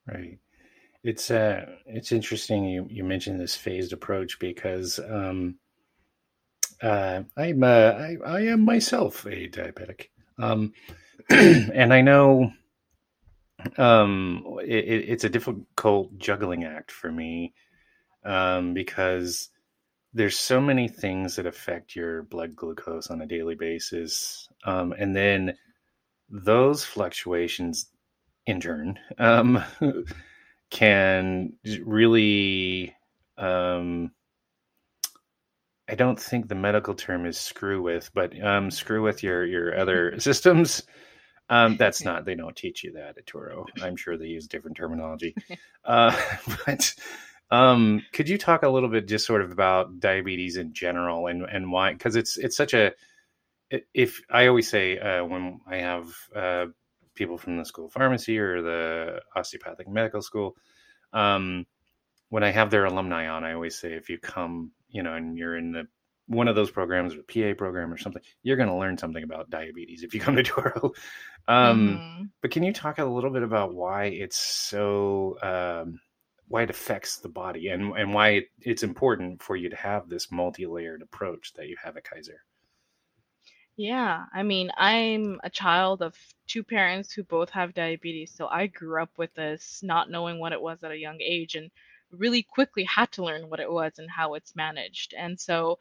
Right. 0.07 0.39
It's 1.03 1.31
uh, 1.31 1.65
it's 1.87 2.13
interesting 2.13 2.65
you 2.65 2.87
you 2.91 3.05
mentioned 3.05 3.41
this 3.41 3.57
phased 3.57 3.93
approach 3.93 4.39
because 4.39 4.99
um, 4.99 5.57
uh, 6.83 7.23
I'm 7.37 7.63
uh, 7.63 7.93
I, 7.93 8.17
I 8.25 8.41
am 8.43 8.65
myself 8.65 9.25
a 9.27 9.49
diabetic, 9.49 10.09
um, 10.39 10.73
and 11.31 11.93
I 11.93 12.01
know 12.01 12.53
um, 13.77 14.59
it, 14.63 15.09
it's 15.09 15.25
a 15.25 15.29
difficult 15.29 16.17
juggling 16.19 16.65
act 16.65 16.91
for 16.91 17.13
me 17.13 17.55
um, 18.25 18.75
because 18.75 19.51
there's 20.13 20.39
so 20.39 20.61
many 20.61 20.89
things 20.89 21.37
that 21.37 21.47
affect 21.47 21.95
your 21.95 22.25
blood 22.25 22.57
glucose 22.57 23.11
on 23.11 23.21
a 23.21 23.27
daily 23.27 23.55
basis, 23.55 24.49
um, 24.65 24.93
and 24.99 25.15
then 25.15 25.57
those 26.29 26.85
fluctuations 26.85 27.91
in 28.47 28.61
turn 28.61 28.99
um, 29.19 29.63
can 30.71 31.53
really 31.85 32.95
um, 33.37 34.13
I 35.91 35.97
don't 35.97 36.21
think 36.21 36.49
the 36.49 36.55
medical 36.55 36.95
term 36.95 37.27
is 37.27 37.37
screw 37.37 37.83
with, 37.83 38.11
but 38.15 38.41
um, 38.45 38.71
screw 38.71 39.03
with 39.03 39.25
your 39.25 39.45
your 39.45 39.77
other 39.77 40.21
systems. 40.21 40.85
Um, 41.49 41.77
that's 41.77 42.05
not 42.05 42.25
they 42.25 42.37
don't 42.37 42.55
teach 42.55 42.85
you 42.85 42.93
that 42.93 43.19
at 43.19 43.27
Touro. 43.27 43.67
I'm 43.83 43.97
sure 43.97 44.17
they 44.17 44.27
use 44.27 44.47
different 44.47 44.77
terminology. 44.77 45.35
Uh, 45.83 46.15
but 46.67 46.95
um, 47.51 48.05
could 48.13 48.29
you 48.29 48.37
talk 48.37 48.65
a 48.65 48.69
little 48.69 48.91
bit 48.91 49.09
just 49.09 49.25
sort 49.27 49.41
of 49.41 49.51
about 49.51 49.99
diabetes 49.99 50.59
in 50.59 50.75
general 50.75 51.27
and 51.27 51.43
and 51.45 51.73
why? 51.73 51.91
Because 51.91 52.17
it's 52.17 52.37
it's 52.37 52.55
such 52.55 52.75
a 52.75 52.93
if 53.95 54.21
I 54.31 54.47
always 54.49 54.69
say 54.69 54.99
uh, 54.99 55.25
when 55.25 55.63
I 55.67 55.77
have 55.77 56.15
uh, 56.37 56.67
people 57.15 57.39
from 57.39 57.57
the 57.57 57.65
school 57.65 57.87
of 57.87 57.93
pharmacy 57.93 58.39
or 58.39 58.61
the 58.61 59.23
osteopathic 59.35 59.89
medical 59.89 60.21
school, 60.21 60.55
um, 61.15 61.67
when 62.29 62.45
I 62.45 62.51
have 62.51 62.71
their 62.71 62.85
alumni 62.85 63.29
on, 63.29 63.43
I 63.43 63.55
always 63.55 63.79
say 63.79 63.95
if 63.95 64.11
you 64.11 64.19
come 64.19 64.73
you 64.91 65.03
know, 65.03 65.15
and 65.15 65.37
you're 65.37 65.57
in 65.57 65.73
the 65.73 65.87
one 66.27 66.47
of 66.47 66.55
those 66.55 66.71
programs 66.71 67.15
or 67.15 67.23
PA 67.23 67.59
program 67.59 67.93
or 67.93 67.99
something, 67.99 68.23
you're 68.45 68.57
going 68.57 68.69
to 68.69 68.77
learn 68.77 68.97
something 68.97 69.25
about 69.25 69.51
diabetes 69.51 70.05
if 70.05 70.15
you 70.15 70.21
come 70.21 70.37
to 70.37 70.43
Touro. 70.45 70.95
Um, 71.49 71.89
mm-hmm. 71.89 72.25
But 72.41 72.53
can 72.53 72.63
you 72.63 72.73
talk 72.73 72.99
a 72.99 73.05
little 73.05 73.31
bit 73.31 73.43
about 73.43 73.75
why 73.75 74.05
it's 74.05 74.39
so, 74.39 75.37
um, 75.43 76.01
why 76.47 76.63
it 76.63 76.71
affects 76.71 77.19
the 77.19 77.29
body 77.29 77.69
and, 77.69 77.97
and 77.97 78.15
why 78.15 78.29
it, 78.31 78.45
it's 78.61 78.85
important 78.85 79.43
for 79.43 79.57
you 79.57 79.69
to 79.71 79.77
have 79.77 80.09
this 80.09 80.31
multi 80.31 80.67
layered 80.67 81.03
approach 81.03 81.53
that 81.55 81.67
you 81.67 81.77
have 81.83 81.97
at 81.97 82.05
Kaiser? 82.05 82.41
Yeah, 83.77 84.25
I 84.33 84.43
mean, 84.43 84.71
I'm 84.77 85.41
a 85.43 85.51
child 85.51 86.03
of 86.03 86.15
two 86.47 86.63
parents 86.63 87.13
who 87.13 87.25
both 87.25 87.51
have 87.51 87.75
diabetes. 87.75 88.33
So 88.37 88.47
I 88.47 88.67
grew 88.67 89.03
up 89.03 89.11
with 89.17 89.35
this, 89.35 89.81
not 89.83 90.11
knowing 90.11 90.39
what 90.39 90.53
it 90.53 90.61
was 90.61 90.85
at 90.85 90.91
a 90.91 90.97
young 90.97 91.19
age. 91.21 91.55
And 91.55 91.71
really 92.13 92.43
quickly 92.43 92.85
had 92.85 93.11
to 93.13 93.25
learn 93.25 93.49
what 93.49 93.61
it 93.61 93.71
was 93.71 93.99
and 93.99 94.11
how 94.11 94.35
it's 94.35 94.57
managed. 94.57 95.15
And 95.17 95.39
so, 95.39 95.79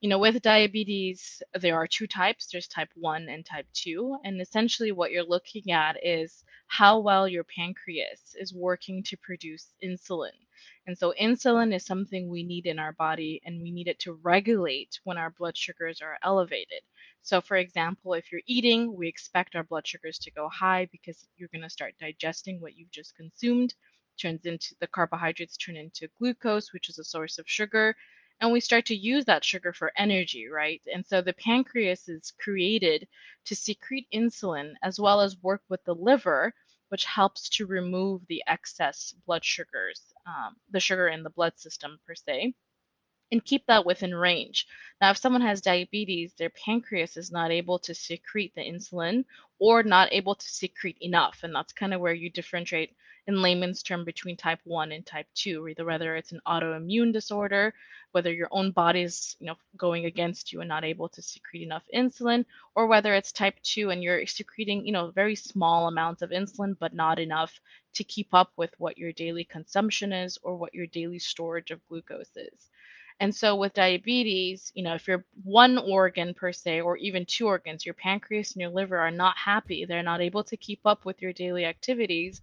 you 0.00 0.08
know, 0.08 0.18
with 0.18 0.40
diabetes, 0.42 1.42
there 1.54 1.76
are 1.76 1.86
two 1.86 2.06
types 2.06 2.48
there's 2.48 2.68
type 2.68 2.88
1 2.94 3.28
and 3.28 3.44
type 3.44 3.66
2. 3.74 4.18
And 4.24 4.40
essentially, 4.40 4.92
what 4.92 5.10
you're 5.10 5.24
looking 5.24 5.70
at 5.72 5.96
is 6.02 6.44
how 6.68 7.00
well 7.00 7.28
your 7.28 7.44
pancreas 7.44 8.34
is 8.38 8.54
working 8.54 9.02
to 9.04 9.16
produce 9.18 9.74
insulin. 9.84 10.30
And 10.86 10.96
so, 10.96 11.12
insulin 11.20 11.74
is 11.74 11.84
something 11.84 12.28
we 12.28 12.42
need 12.42 12.66
in 12.66 12.78
our 12.78 12.92
body, 12.92 13.40
and 13.44 13.60
we 13.60 13.70
need 13.70 13.88
it 13.88 13.98
to 14.00 14.14
regulate 14.22 14.98
when 15.04 15.18
our 15.18 15.30
blood 15.30 15.56
sugars 15.56 16.00
are 16.00 16.18
elevated. 16.22 16.82
So, 17.22 17.40
for 17.40 17.56
example, 17.58 18.14
if 18.14 18.32
you're 18.32 18.40
eating, 18.46 18.94
we 18.96 19.06
expect 19.06 19.54
our 19.54 19.64
blood 19.64 19.86
sugars 19.86 20.18
to 20.20 20.30
go 20.30 20.48
high 20.48 20.88
because 20.90 21.26
you're 21.36 21.50
going 21.52 21.62
to 21.62 21.70
start 21.70 21.94
digesting 22.00 22.60
what 22.60 22.76
you've 22.76 22.90
just 22.90 23.14
consumed 23.16 23.74
turns 24.20 24.46
into 24.46 24.74
the 24.80 24.86
carbohydrates 24.86 25.56
turn 25.56 25.76
into 25.76 26.08
glucose, 26.18 26.72
which 26.72 26.88
is 26.88 26.98
a 26.98 27.04
source 27.04 27.38
of 27.38 27.48
sugar, 27.48 27.96
and 28.40 28.52
we 28.52 28.60
start 28.60 28.86
to 28.86 28.96
use 28.96 29.24
that 29.26 29.44
sugar 29.44 29.72
for 29.72 29.92
energy, 29.96 30.48
right? 30.48 30.82
And 30.92 31.06
so 31.06 31.20
the 31.22 31.32
pancreas 31.34 32.08
is 32.08 32.32
created 32.38 33.08
to 33.46 33.54
secrete 33.54 34.08
insulin 34.12 34.74
as 34.82 35.00
well 35.00 35.20
as 35.20 35.42
work 35.42 35.62
with 35.68 35.84
the 35.84 35.94
liver, 35.94 36.54
which 36.88 37.04
helps 37.04 37.48
to 37.50 37.66
remove 37.66 38.26
the 38.28 38.42
excess 38.46 39.14
blood 39.26 39.44
sugars, 39.44 40.02
um, 40.26 40.56
the 40.70 40.80
sugar 40.80 41.08
in 41.08 41.22
the 41.22 41.30
blood 41.30 41.58
system 41.58 41.98
per 42.06 42.14
se 42.14 42.54
and 43.32 43.44
keep 43.44 43.64
that 43.66 43.86
within 43.86 44.14
range. 44.14 44.66
Now, 45.00 45.10
if 45.10 45.16
someone 45.18 45.42
has 45.42 45.60
diabetes, 45.60 46.34
their 46.34 46.50
pancreas 46.50 47.16
is 47.16 47.30
not 47.30 47.50
able 47.50 47.78
to 47.80 47.94
secrete 47.94 48.54
the 48.54 48.62
insulin 48.62 49.24
or 49.58 49.82
not 49.82 50.12
able 50.12 50.34
to 50.34 50.48
secrete 50.48 50.98
enough. 51.00 51.40
And 51.42 51.54
that's 51.54 51.72
kind 51.72 51.94
of 51.94 52.00
where 52.00 52.12
you 52.14 52.30
differentiate 52.30 52.96
in 53.26 53.42
layman's 53.42 53.82
term 53.82 54.04
between 54.04 54.36
type 54.36 54.60
1 54.64 54.92
and 54.92 55.06
type 55.06 55.26
2 55.34 55.68
either 55.68 55.84
whether 55.84 56.16
it's 56.16 56.32
an 56.32 56.40
autoimmune 56.46 57.12
disorder 57.12 57.72
whether 58.12 58.32
your 58.32 58.48
own 58.50 58.70
body's 58.72 59.36
you 59.38 59.46
know 59.46 59.56
going 59.76 60.06
against 60.06 60.52
you 60.52 60.60
and 60.60 60.68
not 60.68 60.84
able 60.84 61.08
to 61.08 61.22
secrete 61.22 61.62
enough 61.62 61.84
insulin 61.94 62.44
or 62.74 62.86
whether 62.86 63.14
it's 63.14 63.32
type 63.32 63.54
2 63.62 63.90
and 63.90 64.02
you're 64.02 64.26
secreting 64.26 64.84
you 64.84 64.92
know 64.92 65.10
very 65.10 65.34
small 65.34 65.88
amounts 65.88 66.22
of 66.22 66.30
insulin 66.30 66.76
but 66.78 66.94
not 66.94 67.18
enough 67.18 67.60
to 67.94 68.04
keep 68.04 68.32
up 68.32 68.52
with 68.56 68.70
what 68.78 68.98
your 68.98 69.12
daily 69.12 69.44
consumption 69.44 70.12
is 70.12 70.38
or 70.42 70.56
what 70.56 70.74
your 70.74 70.86
daily 70.86 71.18
storage 71.18 71.70
of 71.70 71.84
glucose 71.88 72.36
is. 72.36 72.68
And 73.18 73.34
so 73.34 73.54
with 73.54 73.74
diabetes, 73.74 74.72
you 74.74 74.82
know, 74.82 74.94
if 74.94 75.06
you're 75.06 75.24
one 75.44 75.76
organ 75.76 76.32
per 76.32 76.52
se, 76.52 76.80
or 76.80 76.96
even 76.96 77.26
two 77.26 77.46
organs, 77.46 77.84
your 77.84 77.94
pancreas 77.94 78.52
and 78.52 78.62
your 78.62 78.70
liver 78.70 78.96
are 78.96 79.10
not 79.10 79.36
happy, 79.36 79.84
they're 79.84 80.02
not 80.02 80.22
able 80.22 80.44
to 80.44 80.56
keep 80.56 80.80
up 80.86 81.04
with 81.04 81.20
your 81.20 81.32
daily 81.34 81.66
activities, 81.66 82.40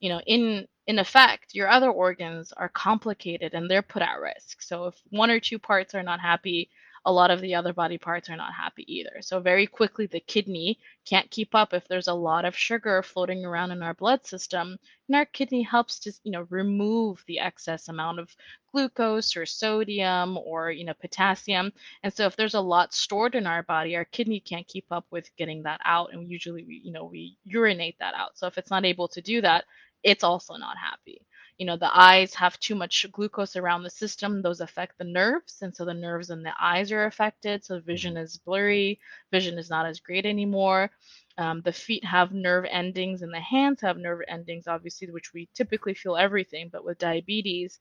you 0.00 0.08
know, 0.08 0.20
in 0.26 0.66
in 0.86 0.98
effect, 0.98 1.54
your 1.54 1.68
other 1.68 1.90
organs 1.90 2.50
are 2.52 2.70
complicated 2.70 3.52
and 3.52 3.70
they're 3.70 3.82
put 3.82 4.02
at 4.02 4.20
risk. 4.20 4.62
So 4.62 4.86
if 4.86 4.94
one 5.10 5.30
or 5.30 5.38
two 5.38 5.58
parts 5.58 5.94
are 5.94 6.02
not 6.02 6.20
happy, 6.20 6.70
a 7.04 7.12
lot 7.12 7.30
of 7.30 7.40
the 7.40 7.54
other 7.54 7.72
body 7.72 7.98
parts 7.98 8.28
are 8.28 8.36
not 8.36 8.52
happy 8.52 8.84
either. 8.86 9.22
So 9.22 9.40
very 9.40 9.66
quickly 9.66 10.06
the 10.06 10.20
kidney 10.20 10.78
can't 11.06 11.30
keep 11.30 11.54
up 11.54 11.72
if 11.72 11.86
there's 11.88 12.08
a 12.08 12.14
lot 12.14 12.44
of 12.44 12.56
sugar 12.56 13.02
floating 13.02 13.44
around 13.44 13.70
in 13.70 13.82
our 13.82 13.94
blood 13.94 14.26
system. 14.26 14.78
And 15.08 15.16
our 15.16 15.24
kidney 15.24 15.62
helps 15.62 15.98
to, 16.00 16.12
you 16.24 16.32
know, 16.32 16.46
remove 16.50 17.22
the 17.26 17.38
excess 17.38 17.88
amount 17.88 18.18
of 18.18 18.34
glucose 18.72 19.36
or 19.36 19.46
sodium 19.46 20.36
or, 20.38 20.70
you 20.70 20.84
know, 20.84 20.94
potassium. 21.00 21.72
And 22.02 22.12
so 22.12 22.26
if 22.26 22.36
there's 22.36 22.54
a 22.54 22.60
lot 22.60 22.92
stored 22.92 23.34
in 23.34 23.46
our 23.46 23.62
body, 23.62 23.96
our 23.96 24.04
kidney 24.04 24.40
can't 24.40 24.68
keep 24.68 24.86
up 24.90 25.06
with 25.10 25.34
getting 25.36 25.62
that 25.62 25.80
out 25.84 26.12
and 26.12 26.30
usually 26.30 26.64
we, 26.64 26.82
you 26.84 26.92
know, 26.92 27.04
we 27.04 27.38
urinate 27.44 27.98
that 28.00 28.14
out. 28.14 28.36
So 28.36 28.46
if 28.46 28.58
it's 28.58 28.70
not 28.70 28.84
able 28.84 29.08
to 29.08 29.22
do 29.22 29.40
that, 29.42 29.64
it's 30.02 30.24
also 30.24 30.54
not 30.56 30.76
happy. 30.78 31.22
You 31.58 31.66
know, 31.66 31.76
the 31.76 31.90
eyes 31.92 32.34
have 32.34 32.58
too 32.60 32.76
much 32.76 33.04
glucose 33.10 33.56
around 33.56 33.82
the 33.82 33.90
system, 33.90 34.42
those 34.42 34.60
affect 34.60 34.96
the 34.96 35.04
nerves, 35.04 35.58
and 35.60 35.74
so 35.74 35.84
the 35.84 35.92
nerves 35.92 36.30
in 36.30 36.44
the 36.44 36.52
eyes 36.60 36.92
are 36.92 37.06
affected. 37.06 37.64
So 37.64 37.80
vision 37.80 38.14
mm-hmm. 38.14 38.22
is 38.22 38.36
blurry, 38.36 39.00
vision 39.32 39.58
is 39.58 39.68
not 39.68 39.84
as 39.86 39.98
great 39.98 40.24
anymore. 40.24 40.90
Um, 41.36 41.62
the 41.62 41.72
feet 41.72 42.04
have 42.04 42.32
nerve 42.32 42.64
endings, 42.70 43.22
and 43.22 43.34
the 43.34 43.40
hands 43.40 43.80
have 43.80 43.96
nerve 43.96 44.20
endings, 44.28 44.68
obviously, 44.68 45.10
which 45.10 45.32
we 45.34 45.48
typically 45.54 45.94
feel 45.94 46.16
everything. 46.16 46.68
But 46.70 46.84
with 46.84 46.98
diabetes, 46.98 47.80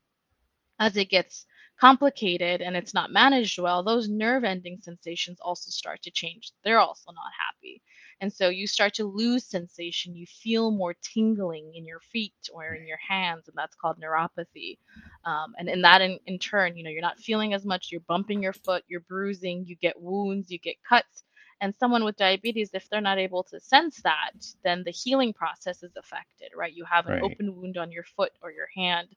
as 0.80 0.98
it 0.98 1.10
gets 1.10 1.46
complicated 1.80 2.62
and 2.62 2.76
it's 2.76 2.94
not 2.94 3.12
managed 3.12 3.60
well, 3.60 3.84
those 3.84 4.10
nerve 4.10 4.44
ending 4.44 4.80
sensations 4.82 5.40
also 5.40 5.70
start 5.70 6.02
to 6.04 6.12
change. 6.12 6.52
They're 6.64 6.80
also 6.80 7.12
not 7.12 7.32
happy. 7.38 7.82
And 8.20 8.34
so 8.34 8.50
you 8.50 8.66
start 8.66 8.96
to 8.96 9.06
lose 9.06 9.46
sensation. 9.46 10.16
You 10.16 10.26
feel 10.26 10.72
more 10.72 10.96
tingling 11.02 11.74
in 11.76 11.86
your 11.86 12.00
feet 12.00 12.34
or 12.52 12.74
in 12.74 12.88
your 12.88 12.98
hands, 12.98 13.48
and 13.48 13.56
that's 13.56 13.76
called 13.76 13.98
neuropathy. 14.02 14.78
Um, 15.26 15.54
and 15.58 15.70
in 15.70 15.82
that, 15.84 16.02
in, 16.02 16.20
in 16.26 16.40
turn, 16.40 16.76
you 16.76 16.84
know, 16.84 16.90
you're 16.90 17.02
not 17.02 17.20
feeling 17.20 17.54
as 17.54 17.66
much. 17.66 17.92
You're 17.92 18.02
bumping 18.02 18.42
your 18.42 18.54
foot, 18.54 18.84
you're 18.88 19.02
bruising, 19.02 19.66
you 19.68 19.76
get 19.76 20.02
wounds, 20.02 20.50
you 20.50 20.58
get 20.58 20.76
cuts. 20.88 21.24
And 21.60 21.74
someone 21.74 22.04
with 22.04 22.18
diabetes, 22.18 22.70
if 22.74 22.88
they're 22.90 23.02
not 23.02 23.18
able 23.18 23.44
to 23.46 23.60
sense 23.60 24.00
that, 24.04 24.32
then 24.64 24.84
the 24.84 24.92
healing 24.92 25.34
process 25.34 25.82
is 25.82 25.96
affected, 25.98 26.50
right? 26.56 26.74
You 26.74 26.86
have 26.86 27.08
an 27.08 27.14
right. 27.14 27.24
open 27.24 27.56
wound 27.56 27.78
on 27.78 27.92
your 27.92 28.04
foot 28.04 28.32
or 28.44 28.52
your 28.52 28.68
hand, 28.76 29.08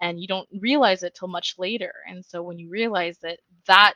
and 0.00 0.18
you 0.18 0.26
don't 0.26 0.48
realize 0.60 1.02
it 1.02 1.14
till 1.14 1.28
much 1.28 1.56
later. 1.58 1.92
And 2.08 2.24
so 2.24 2.42
when 2.42 2.58
you 2.58 2.70
realize 2.70 3.18
that 3.18 3.40
that 3.66 3.94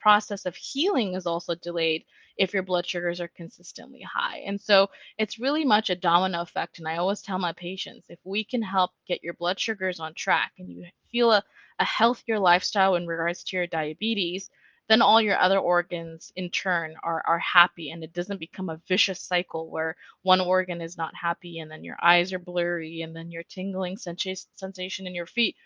process 0.00 0.44
of 0.44 0.54
healing 0.54 1.14
is 1.14 1.26
also 1.26 1.54
delayed, 1.54 2.04
if 2.36 2.52
your 2.52 2.62
blood 2.62 2.86
sugars 2.86 3.20
are 3.20 3.28
consistently 3.28 4.02
high. 4.02 4.38
And 4.46 4.60
so 4.60 4.88
it's 5.18 5.38
really 5.38 5.64
much 5.64 5.90
a 5.90 5.96
domino 5.96 6.40
effect. 6.42 6.78
And 6.78 6.88
I 6.88 6.96
always 6.96 7.22
tell 7.22 7.38
my 7.38 7.52
patients 7.52 8.06
if 8.08 8.18
we 8.24 8.44
can 8.44 8.62
help 8.62 8.90
get 9.06 9.22
your 9.22 9.34
blood 9.34 9.58
sugars 9.58 10.00
on 10.00 10.14
track 10.14 10.52
and 10.58 10.70
you 10.70 10.84
feel 11.10 11.32
a, 11.32 11.42
a 11.78 11.84
healthier 11.84 12.38
lifestyle 12.38 12.94
in 12.96 13.06
regards 13.06 13.44
to 13.44 13.56
your 13.56 13.66
diabetes, 13.66 14.50
then 14.88 15.02
all 15.02 15.20
your 15.20 15.38
other 15.38 15.58
organs 15.58 16.32
in 16.36 16.50
turn 16.50 16.94
are 17.02 17.22
are 17.26 17.38
happy 17.40 17.90
and 17.90 18.04
it 18.04 18.12
doesn't 18.12 18.38
become 18.38 18.68
a 18.68 18.80
vicious 18.88 19.20
cycle 19.20 19.68
where 19.70 19.96
one 20.22 20.40
organ 20.40 20.80
is 20.80 20.96
not 20.96 21.14
happy 21.14 21.58
and 21.58 21.70
then 21.70 21.82
your 21.82 21.96
eyes 22.02 22.32
are 22.32 22.38
blurry 22.38 23.02
and 23.02 23.14
then 23.14 23.30
you're 23.30 23.42
tingling 23.44 23.96
sensation 23.96 25.06
in 25.06 25.14
your 25.14 25.26
feet 25.26 25.56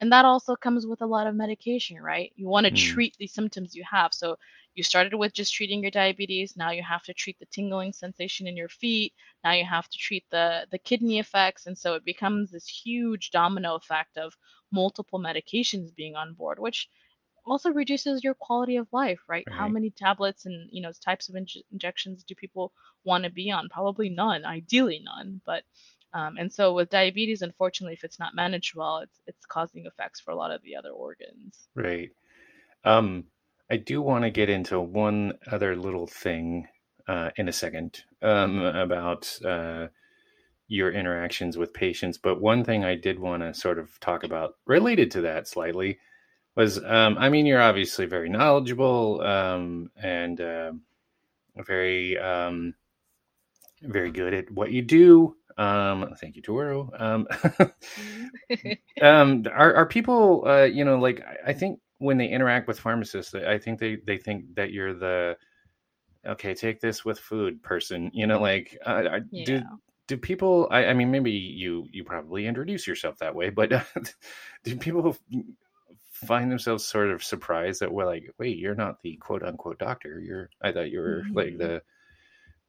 and 0.00 0.12
that 0.12 0.24
also 0.24 0.56
comes 0.56 0.86
with 0.86 1.02
a 1.02 1.06
lot 1.06 1.26
of 1.26 1.34
medication 1.34 2.00
right 2.00 2.32
you 2.36 2.48
want 2.48 2.66
to 2.66 2.72
mm. 2.72 2.76
treat 2.76 3.14
the 3.18 3.26
symptoms 3.26 3.74
you 3.74 3.84
have 3.90 4.12
so 4.12 4.36
you 4.74 4.82
started 4.82 5.14
with 5.14 5.32
just 5.32 5.52
treating 5.52 5.82
your 5.82 5.90
diabetes 5.90 6.56
now 6.56 6.70
you 6.70 6.82
have 6.82 7.02
to 7.02 7.14
treat 7.14 7.38
the 7.38 7.46
tingling 7.46 7.92
sensation 7.92 8.46
in 8.46 8.56
your 8.56 8.68
feet 8.68 9.12
now 9.44 9.52
you 9.52 9.64
have 9.64 9.88
to 9.88 9.98
treat 9.98 10.24
the 10.30 10.66
the 10.70 10.78
kidney 10.78 11.18
effects 11.18 11.66
and 11.66 11.76
so 11.76 11.94
it 11.94 12.04
becomes 12.04 12.50
this 12.50 12.66
huge 12.66 13.30
domino 13.30 13.74
effect 13.74 14.16
of 14.16 14.34
multiple 14.72 15.20
medications 15.20 15.94
being 15.94 16.14
on 16.14 16.34
board 16.34 16.58
which 16.58 16.88
also 17.46 17.70
reduces 17.70 18.22
your 18.22 18.34
quality 18.34 18.76
of 18.76 18.86
life, 18.92 19.20
right? 19.28 19.46
How 19.50 19.68
many 19.68 19.90
tablets 19.90 20.46
and 20.46 20.68
you 20.70 20.82
know 20.82 20.92
types 21.04 21.28
of 21.28 21.36
injections 21.72 22.22
do 22.24 22.34
people 22.34 22.72
want 23.04 23.24
to 23.24 23.30
be 23.30 23.50
on? 23.50 23.68
Probably 23.68 24.08
none, 24.08 24.44
ideally 24.44 25.00
none. 25.04 25.40
But 25.44 25.64
um, 26.12 26.36
and 26.38 26.52
so 26.52 26.74
with 26.74 26.90
diabetes, 26.90 27.42
unfortunately, 27.42 27.94
if 27.94 28.04
it's 28.04 28.18
not 28.18 28.34
managed 28.34 28.74
well, 28.74 28.98
it's 28.98 29.20
it's 29.26 29.46
causing 29.46 29.86
effects 29.86 30.20
for 30.20 30.32
a 30.32 30.36
lot 30.36 30.50
of 30.50 30.62
the 30.62 30.76
other 30.76 30.90
organs. 30.90 31.68
Right. 31.74 32.10
Um, 32.84 33.24
I 33.70 33.76
do 33.76 34.02
want 34.02 34.24
to 34.24 34.30
get 34.30 34.48
into 34.48 34.80
one 34.80 35.34
other 35.46 35.76
little 35.76 36.06
thing 36.06 36.66
uh, 37.06 37.30
in 37.36 37.48
a 37.48 37.52
second 37.52 38.02
um, 38.22 38.62
about 38.62 39.38
uh, 39.44 39.88
your 40.66 40.90
interactions 40.90 41.56
with 41.56 41.72
patients, 41.72 42.18
but 42.18 42.40
one 42.40 42.64
thing 42.64 42.84
I 42.84 42.96
did 42.96 43.18
want 43.18 43.42
to 43.42 43.54
sort 43.54 43.78
of 43.78 43.98
talk 44.00 44.24
about 44.24 44.54
related 44.66 45.10
to 45.12 45.20
that 45.22 45.46
slightly 45.46 45.98
was 46.56 46.82
um, 46.84 47.16
I 47.18 47.28
mean, 47.28 47.46
you're 47.46 47.62
obviously 47.62 48.06
very 48.06 48.28
knowledgeable 48.28 49.20
um, 49.20 49.90
and 49.96 50.40
uh, 50.40 50.72
very 51.56 52.18
um, 52.18 52.74
very 53.82 54.10
good 54.10 54.34
at 54.34 54.50
what 54.50 54.72
you 54.72 54.82
do. 54.82 55.36
Um, 55.60 56.14
thank 56.20 56.36
you, 56.36 56.42
Touro. 56.42 56.88
Um, 57.00 57.26
um, 59.02 59.44
are 59.52 59.74
are 59.74 59.86
people 59.86 60.44
uh, 60.46 60.64
you 60.64 60.84
know 60.84 60.98
like 60.98 61.22
I 61.46 61.52
think 61.52 61.80
when 61.98 62.16
they 62.16 62.28
interact 62.28 62.66
with 62.66 62.80
pharmacists, 62.80 63.34
I 63.34 63.58
think 63.58 63.78
they 63.78 63.96
they 64.06 64.16
think 64.16 64.54
that 64.56 64.72
you're 64.72 64.94
the 64.94 65.36
okay, 66.26 66.54
take 66.54 66.80
this 66.80 67.04
with 67.04 67.18
food 67.18 67.62
person. 67.62 68.10
You 68.14 68.26
know, 68.26 68.40
like 68.40 68.78
uh, 68.86 69.20
yeah. 69.30 69.44
do 69.44 69.62
do 70.06 70.16
people 70.16 70.66
I, 70.70 70.86
I, 70.86 70.94
mean 70.94 71.10
maybe 71.12 71.30
you 71.30 71.86
you 71.92 72.02
probably 72.02 72.46
introduce 72.46 72.84
yourself 72.84 73.18
that 73.18 73.32
way 73.32 73.50
but 73.50 73.72
uh, 73.72 73.84
do 74.64 74.76
people 74.76 75.16
find 76.26 76.50
themselves 76.50 76.84
sort 76.84 77.10
of 77.10 77.24
surprised 77.24 77.80
that 77.80 77.92
we're 77.92 78.06
like, 78.06 78.24
wait, 78.38 78.58
you're 78.58 78.74
not 78.74 79.00
the 79.02 79.16
quote 79.16 79.42
unquote 79.42 79.78
doctor. 79.78 80.20
You're 80.20 80.50
I 80.62 80.72
thought 80.72 80.90
you 80.90 81.00
were 81.00 81.22
mm-hmm. 81.24 81.36
like 81.36 81.58
the 81.58 81.82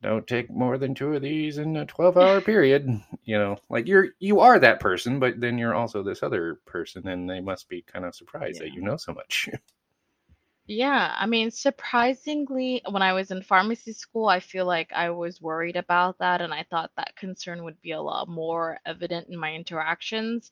don't 0.02 0.28
take 0.28 0.50
more 0.50 0.78
than 0.78 0.96
two 0.96 1.14
of 1.14 1.22
these 1.22 1.58
in 1.58 1.76
a 1.78 1.86
12 1.86 2.18
hour 2.18 2.42
period 2.42 2.88
you 3.24 3.38
know 3.38 3.58
like 3.70 3.88
you're 3.88 4.10
you 4.20 4.40
are 4.40 4.60
that 4.60 4.80
person 4.80 5.20
but 5.20 5.40
then 5.40 5.58
you're 5.58 5.76
also 5.76 6.04
this 6.04 6.24
other 6.24 6.60
person 6.66 7.08
and 7.08 7.30
they 7.30 7.40
must 7.40 7.70
be 7.70 7.82
kind 7.82 8.06
of 8.06 8.16
surprised 8.16 8.60
yeah. 8.60 8.68
that 8.68 8.74
you 8.74 8.82
know 8.82 8.98
so 8.98 9.14
much 9.14 9.50
yeah 10.68 11.14
i 11.18 11.26
mean 11.26 11.52
surprisingly 11.52 12.82
when 12.90 13.02
i 13.02 13.14
was 13.14 13.32
in 13.32 13.42
pharmacy 13.42 13.94
school 13.94 14.28
i 14.28 14.40
feel 14.40 14.66
like 14.66 14.92
i 14.94 15.10
was 15.10 15.42
worried 15.42 15.76
about 15.76 16.18
that 16.20 16.42
and 16.42 16.54
i 16.54 16.66
thought 16.70 16.92
that 16.96 17.16
concern 17.16 17.64
would 17.64 17.80
be 17.82 17.92
a 17.92 18.02
lot 18.02 18.28
more 18.28 18.80
evident 18.86 19.28
in 19.30 19.38
my 19.38 19.54
interactions 19.54 20.52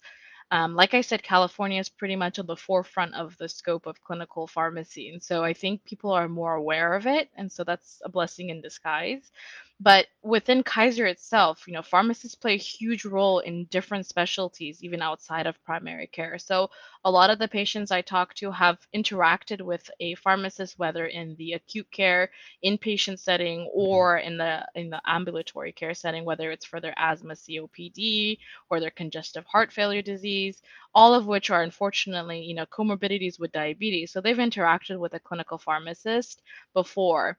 um, 0.52 0.76
like 0.76 0.94
I 0.94 1.02
said, 1.02 1.24
California 1.24 1.80
is 1.80 1.90
pretty 1.90 2.16
much 2.16 2.40
on 2.40 2.48
the 2.48 2.56
forefront 2.56 3.14
of 3.16 3.38
the 3.38 3.50
scope 3.50 3.86
of 3.86 4.02
clinical 4.04 4.48
pharmacy. 4.48 5.10
And 5.10 5.22
so 5.22 5.44
I 5.44 5.54
think 5.54 5.86
people 5.86 6.12
are 6.12 6.28
more 6.28 6.56
aware 6.56 6.96
of 6.96 7.06
it. 7.06 7.30
And 7.36 7.52
so 7.52 7.64
that's 7.64 8.02
a 8.04 8.10
blessing 8.10 8.50
in 8.50 8.62
disguise. 8.62 9.32
But 9.82 10.08
within 10.22 10.62
Kaiser 10.62 11.06
itself, 11.06 11.66
you 11.66 11.74
know, 11.74 11.82
pharmacists 11.82 12.36
play 12.36 12.56
a 12.56 12.58
huge 12.58 13.06
role 13.06 13.40
in 13.40 13.64
different 13.66 14.06
specialties, 14.06 14.84
even 14.84 15.02
outside 15.02 15.48
of 15.48 15.64
primary 15.64 16.08
care. 16.08 16.38
So 16.38 16.70
a 17.06 17.12
lot 17.12 17.30
of 17.30 17.40
the 17.40 17.48
patients 17.48 17.90
I 17.90 18.02
talk 18.02 18.34
to 18.36 18.52
have 18.52 18.86
interacted 18.94 19.62
with 19.62 19.90
a 20.02 20.16
pharmacist, 20.16 20.78
whether 20.78 21.06
in 21.06 21.34
the 21.38 21.54
acute 21.54 21.90
care, 21.92 22.30
inpatient 22.62 23.20
setting, 23.20 23.60
mm-hmm. 23.60 23.80
or 23.80 24.18
in 24.18 24.38
the 24.38 24.68
in 24.76 24.90
the 24.90 25.02
ambulatory 25.06 25.72
care 25.72 25.94
setting, 25.94 26.26
whether 26.26 26.52
it's 26.52 26.66
for 26.66 26.82
their 26.82 26.94
asthma, 26.98 27.36
COPD, 27.36 28.38
or 28.70 28.82
their 28.82 28.92
congestive 28.92 29.46
heart 29.46 29.72
failure 29.72 30.02
disease, 30.02 30.62
all 30.94 31.14
of 31.14 31.26
which 31.26 31.50
are 31.52 31.64
unfortunately, 31.64 32.42
you 32.42 32.54
know, 32.54 32.66
comorbidities 32.66 33.40
with 33.40 33.54
diabetes. 33.54 34.12
So 34.12 34.20
they've 34.20 34.36
interacted 34.36 35.00
with 35.00 35.14
a 35.14 35.20
clinical 35.22 35.58
pharmacist 35.58 36.42
before 36.74 37.38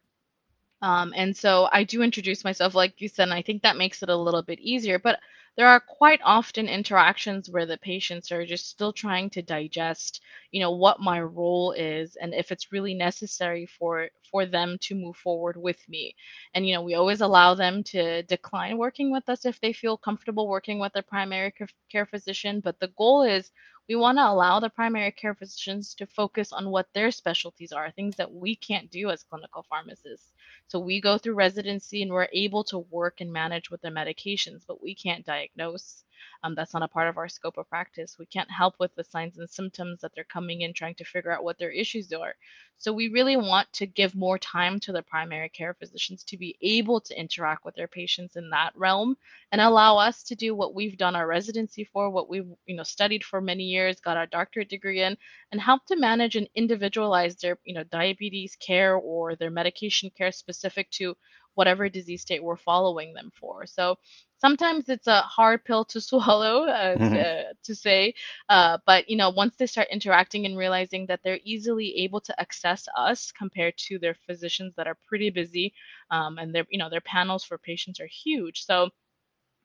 um, 0.83 1.13
and 1.17 1.37
so 1.37 1.69
I 1.73 1.85
do 1.85 2.03
introduce 2.03 2.45
myself, 2.45 2.75
like 2.75 3.01
you 3.01 3.09
said, 3.09 3.25
and 3.25 3.35
I 3.35 3.43
think 3.43 3.63
that 3.63 3.77
makes 3.77 4.03
it 4.03 4.09
a 4.09 4.17
little 4.17 4.43
bit 4.43 4.61
easier. 4.61 4.99
But 4.99 5.21
there 5.61 5.69
are 5.69 5.81
quite 5.81 6.21
often 6.25 6.69
interactions 6.69 7.51
where 7.51 7.67
the 7.67 7.79
patients 7.79 8.33
are 8.33 8.47
just 8.47 8.69
still 8.69 8.93
trying 8.93 9.31
to 9.31 9.43
digest, 9.43 10.21
you 10.53 10.61
know, 10.61 10.71
what 10.73 11.01
my 11.01 11.21
role 11.21 11.73
is 11.73 12.17
and 12.17 12.35
if 12.35 12.51
it's 12.53 12.73
really 12.73 12.95
necessary 12.95 13.67
for 13.67 14.09
for 14.31 14.47
them 14.47 14.79
to 14.81 14.95
move 14.95 15.17
forward 15.17 15.57
with 15.57 15.89
me. 15.89 16.17
And 16.55 16.67
you 16.67 16.75
know, 16.75 16.83
we 16.83 16.95
always 16.95 17.21
allow 17.21 17.55
them 17.55 17.83
to 17.85 18.23
decline 18.25 18.79
working 18.79 19.13
with 19.13 19.29
us 19.29 19.45
if 19.45 19.61
they 19.61 19.73
feel 19.73 19.97
comfortable 19.99 20.49
working 20.49 20.79
with 20.81 20.93
their 20.95 21.03
primary 21.03 21.53
care 21.91 22.07
physician. 22.07 22.61
But 22.61 22.81
the 22.81 22.89
goal 22.97 23.23
is 23.23 23.51
we 23.89 23.97
want 23.97 24.19
to 24.19 24.23
allow 24.29 24.61
the 24.61 24.71
primary 24.71 25.13
care 25.13 25.35
physicians 25.35 25.95
to 25.97 26.07
focus 26.07 26.53
on 26.53 26.71
what 26.71 26.93
their 26.95 27.11
specialties 27.11 27.73
are, 27.73 27.91
things 27.91 28.17
that 28.17 28.33
we 28.33 28.57
can't 28.57 28.91
do 28.91 29.11
as 29.11 29.23
clinical 29.25 29.65
pharmacists. 29.69 30.33
So 30.69 30.79
we 30.79 31.01
go 31.01 31.19
through 31.19 31.35
residency 31.35 32.03
and 32.03 32.13
we're 32.13 32.29
able 32.33 32.65
to 32.65 32.79
work 32.79 33.21
and 33.21 33.33
manage 33.33 33.71
with 33.71 33.83
the 33.83 33.89
medications, 33.89 34.65
but 34.67 34.81
we 34.83 34.95
can't 34.95 35.27
diagnose. 35.27 35.50
Um, 35.59 36.55
that's 36.55 36.75
not 36.75 36.83
a 36.83 36.89
part 36.89 37.09
of 37.09 37.19
our 37.19 37.29
scope 37.29 37.59
of 37.59 37.69
practice. 37.69 38.17
We 38.19 38.27
can't 38.27 38.51
help 38.51 38.75
with 38.79 38.95
the 38.95 39.05
signs 39.05 39.39
and 39.39 39.49
symptoms 39.49 40.01
that 40.01 40.13
they're 40.15 40.25
coming 40.25 40.63
in 40.63 40.73
trying 40.73 40.95
to 40.97 41.05
figure 41.05 41.33
out 41.33 41.45
what 41.45 41.59
their 41.59 41.71
issues 41.71 42.13
are. 42.13 42.35
So 42.79 42.93
we 42.95 43.09
really 43.09 43.37
want 43.37 43.71
to 43.75 43.87
give 43.87 44.15
more 44.15 44.39
time 44.39 44.81
to 44.81 44.93
the 44.93 45.03
primary 45.03 45.51
care 45.51 45.75
physicians 45.75 46.25
to 46.25 46.39
be 46.39 46.57
able 46.63 47.01
to 47.03 47.19
interact 47.19 47.65
with 47.65 47.75
their 47.75 47.89
patients 47.89 48.37
in 48.37 48.49
that 48.51 48.73
realm 48.75 49.17
and 49.53 49.61
allow 49.61 49.99
us 49.99 50.23
to 50.25 50.35
do 50.35 50.55
what 50.55 50.75
we've 50.75 50.97
done 50.97 51.15
our 51.15 51.27
residency 51.27 51.85
for, 51.85 52.09
what 52.09 52.31
we've 52.31 52.49
you 52.67 52.77
know 52.77 52.83
studied 52.83 53.23
for 53.23 53.43
many 53.43 53.65
years, 53.65 54.01
got 54.01 54.17
our 54.17 54.27
doctorate 54.27 54.71
degree 54.71 55.03
in, 55.03 55.17
and 55.53 55.61
help 55.61 55.85
to 55.87 55.97
manage 55.97 56.37
and 56.37 56.49
individualize 56.55 57.37
their 57.37 57.59
you 57.65 57.75
know 57.75 57.85
diabetes 57.85 58.57
care 58.57 58.97
or 58.97 59.37
their 59.37 59.51
medication 59.51 60.11
care 60.17 60.33
specific 60.33 60.91
to 60.91 61.15
whatever 61.55 61.89
disease 61.89 62.23
state 62.23 62.43
we're 62.43 62.57
following 62.57 63.13
them 63.13 63.31
for. 63.39 63.67
So 63.67 63.99
sometimes 64.41 64.89
it's 64.89 65.07
a 65.07 65.21
hard 65.23 65.65
pill 65.65 65.85
to 65.85 66.01
swallow 66.11 66.65
uh, 66.65 66.97
mm-hmm. 66.97 67.15
to, 67.15 67.45
to, 67.63 67.75
say 67.75 68.15
uh, 68.49 68.79
but 68.87 69.09
you 69.09 69.17
know 69.17 69.31
once 69.31 69.57
they 69.57 69.67
start 69.67 69.89
interacting 69.91 70.47
and 70.47 70.57
realizing 70.57 71.07
that 71.07 71.21
they're 71.23 71.41
easily 71.45 71.95
able 71.97 72.21
to 72.21 72.39
access 72.41 72.87
us 72.97 73.33
compared 73.33 73.77
to 73.77 73.99
their 73.99 74.17
physicians 74.27 74.75
that 74.77 74.87
are 74.87 74.97
pretty 75.07 75.31
busy 75.31 75.73
um, 76.11 76.39
and 76.39 76.55
their 76.55 76.67
you 76.71 76.79
know 76.79 76.91
their 76.91 77.01
panels 77.03 77.45
for 77.45 77.59
patients 77.59 78.01
are 78.01 78.09
huge 78.25 78.65
so 78.65 78.89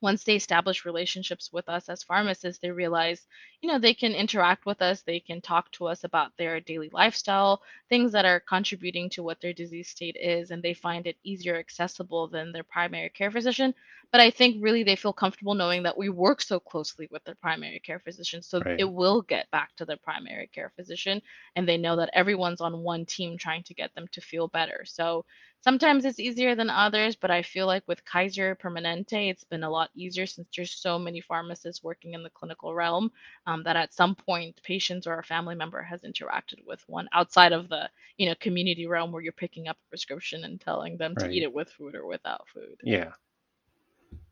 once 0.01 0.23
they 0.23 0.35
establish 0.35 0.85
relationships 0.85 1.51
with 1.51 1.67
us 1.69 1.89
as 1.89 2.03
pharmacists, 2.03 2.59
they 2.61 2.71
realize, 2.71 3.25
you 3.61 3.69
know, 3.69 3.79
they 3.79 3.93
can 3.93 4.13
interact 4.13 4.65
with 4.65 4.81
us, 4.81 5.01
they 5.01 5.19
can 5.19 5.41
talk 5.41 5.71
to 5.71 5.87
us 5.87 6.03
about 6.03 6.35
their 6.37 6.59
daily 6.59 6.89
lifestyle, 6.93 7.61
things 7.89 8.11
that 8.11 8.25
are 8.25 8.39
contributing 8.39 9.09
to 9.09 9.23
what 9.23 9.39
their 9.41 9.53
disease 9.53 9.89
state 9.89 10.15
is, 10.19 10.51
and 10.51 10.61
they 10.61 10.73
find 10.73 11.07
it 11.07 11.17
easier 11.23 11.55
accessible 11.55 12.27
than 12.27 12.51
their 12.51 12.63
primary 12.63 13.09
care 13.09 13.31
physician. 13.31 13.73
But 14.11 14.21
I 14.21 14.29
think 14.31 14.63
really 14.63 14.83
they 14.83 14.95
feel 14.95 15.13
comfortable 15.13 15.55
knowing 15.55 15.83
that 15.83 15.97
we 15.97 16.09
work 16.09 16.41
so 16.41 16.59
closely 16.59 17.07
with 17.11 17.23
their 17.23 17.35
primary 17.35 17.79
care 17.79 17.99
physician, 17.99 18.41
so 18.41 18.61
right. 18.63 18.79
it 18.79 18.85
will 18.91 19.21
get 19.21 19.49
back 19.51 19.75
to 19.77 19.85
their 19.85 19.97
primary 19.97 20.47
care 20.53 20.71
physician, 20.75 21.21
and 21.55 21.67
they 21.67 21.77
know 21.77 21.95
that 21.97 22.11
everyone's 22.13 22.61
on 22.61 22.83
one 22.83 23.05
team 23.05 23.37
trying 23.37 23.63
to 23.63 23.73
get 23.73 23.93
them 23.95 24.07
to 24.11 24.21
feel 24.21 24.47
better. 24.47 24.83
So 24.85 25.25
Sometimes 25.65 26.05
it's 26.05 26.19
easier 26.19 26.53
than 26.53 26.69
others, 26.69 27.15
but 27.15 27.31
I 27.31 27.41
feel 27.41 27.65
like 27.65 27.81
with 27.87 28.05
Kaiser 28.05 28.55
Permanente, 28.55 29.31
it's 29.31 29.43
been 29.43 29.63
a 29.63 29.69
lot 29.69 29.89
easier 29.95 30.27
since 30.27 30.47
there's 30.55 30.71
so 30.71 30.99
many 30.99 31.21
pharmacists 31.21 31.83
working 31.83 32.13
in 32.13 32.21
the 32.21 32.29
clinical 32.29 32.75
realm 32.75 33.11
um, 33.47 33.63
that 33.63 33.75
at 33.75 33.91
some 33.91 34.13
point 34.13 34.61
patients 34.61 35.07
or 35.07 35.17
a 35.17 35.23
family 35.23 35.55
member 35.55 35.81
has 35.81 36.01
interacted 36.01 36.63
with 36.67 36.83
one 36.85 37.09
outside 37.13 37.51
of 37.51 37.67
the 37.67 37.89
you 38.15 38.29
know 38.29 38.35
community 38.39 38.85
realm 38.85 39.11
where 39.11 39.23
you're 39.23 39.31
picking 39.31 39.67
up 39.67 39.75
a 39.75 39.89
prescription 39.89 40.43
and 40.43 40.61
telling 40.61 40.97
them 40.97 41.15
right. 41.17 41.25
to 41.25 41.35
eat 41.35 41.41
it 41.41 41.51
with 41.51 41.67
food 41.71 41.95
or 41.95 42.05
without 42.05 42.47
food. 42.53 42.79
Yeah. 42.83 43.13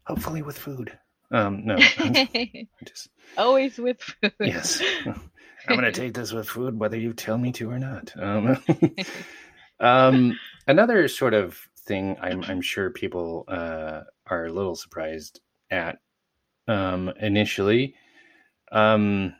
Hopefully 0.05 0.43
with 0.43 0.59
food. 0.59 0.95
Um, 1.31 1.65
no, 1.65 1.77
just 2.85 3.09
always 3.39 3.79
with 3.79 3.99
food. 3.99 4.33
Yes, 4.39 4.83
I'm 5.07 5.15
going 5.67 5.81
to 5.81 5.91
take 5.91 6.13
this 6.13 6.31
with 6.31 6.47
food, 6.47 6.77
whether 6.77 6.97
you 6.97 7.13
tell 7.13 7.39
me 7.39 7.51
to 7.53 7.71
or 7.71 7.79
not. 7.79 8.13
Um, 8.21 8.63
um, 9.79 10.39
another 10.67 11.07
sort 11.07 11.33
of 11.33 11.59
thing 11.79 12.15
I'm, 12.21 12.43
I'm 12.45 12.61
sure 12.61 12.89
people 12.89 13.45
uh, 13.47 14.01
are 14.27 14.45
a 14.45 14.53
little 14.53 14.75
surprised 14.75 15.41
at 15.71 15.97
um, 16.67 17.11
initially. 17.19 17.95
Um, 18.71 19.33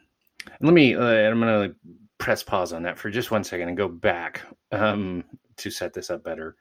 let 0.62 0.74
me, 0.74 0.96
uh, 0.96 1.02
I'm 1.02 1.40
going 1.40 1.70
to 1.70 1.76
press 2.18 2.44
pause 2.44 2.74
on 2.74 2.84
that 2.84 2.98
for 2.98 3.10
just 3.10 3.32
one 3.32 3.44
second 3.44 3.68
and 3.70 3.78
go 3.78 3.88
back 3.88 4.42
um, 4.72 5.24
to 5.58 5.70
set 5.72 5.94
this 5.94 6.10
up 6.10 6.24
better. 6.24 6.56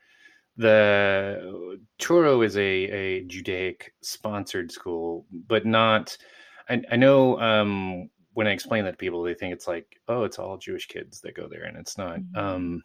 The 0.57 1.81
Touro 1.98 2.44
is 2.44 2.57
a, 2.57 2.61
a 2.61 3.25
Judaic 3.25 3.94
sponsored 4.03 4.70
school, 4.70 5.27
but 5.46 5.64
not. 5.64 6.16
I, 6.68 6.83
I 6.90 6.96
know 6.96 7.40
um, 7.40 8.11
when 8.35 8.46
I 8.46 8.51
explain 8.51 8.85
that 8.85 8.92
to 8.92 8.96
people, 8.96 9.22
they 9.22 9.35
think 9.35 9.53
it's 9.53 9.66
like, 9.66 9.87
oh, 10.09 10.25
it's 10.25 10.38
all 10.38 10.59
Jewish 10.59 10.87
kids 10.87 11.20
that 11.22 11.35
go 11.35 11.48
there, 11.48 11.64
and 11.64 11.77
it's 11.77 11.96
not. 11.96 12.20
Mm-hmm. 12.20 12.38
Um, 12.38 12.83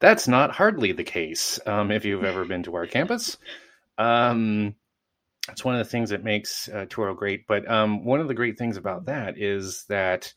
that's 0.00 0.28
not 0.28 0.50
hardly 0.50 0.92
the 0.92 1.04
case. 1.04 1.58
Um, 1.66 1.90
if 1.90 2.04
you've 2.04 2.24
ever 2.24 2.44
been 2.44 2.62
to 2.64 2.74
our 2.74 2.86
campus, 2.86 3.38
um, 3.98 4.74
it's 5.50 5.64
one 5.64 5.74
of 5.74 5.84
the 5.84 5.90
things 5.90 6.10
that 6.10 6.24
makes 6.24 6.68
uh, 6.68 6.86
Touro 6.86 7.16
great. 7.16 7.46
But 7.46 7.68
um, 7.70 8.04
one 8.04 8.20
of 8.20 8.28
the 8.28 8.34
great 8.34 8.58
things 8.58 8.76
about 8.76 9.06
that 9.06 9.38
is 9.38 9.84
that 9.88 10.32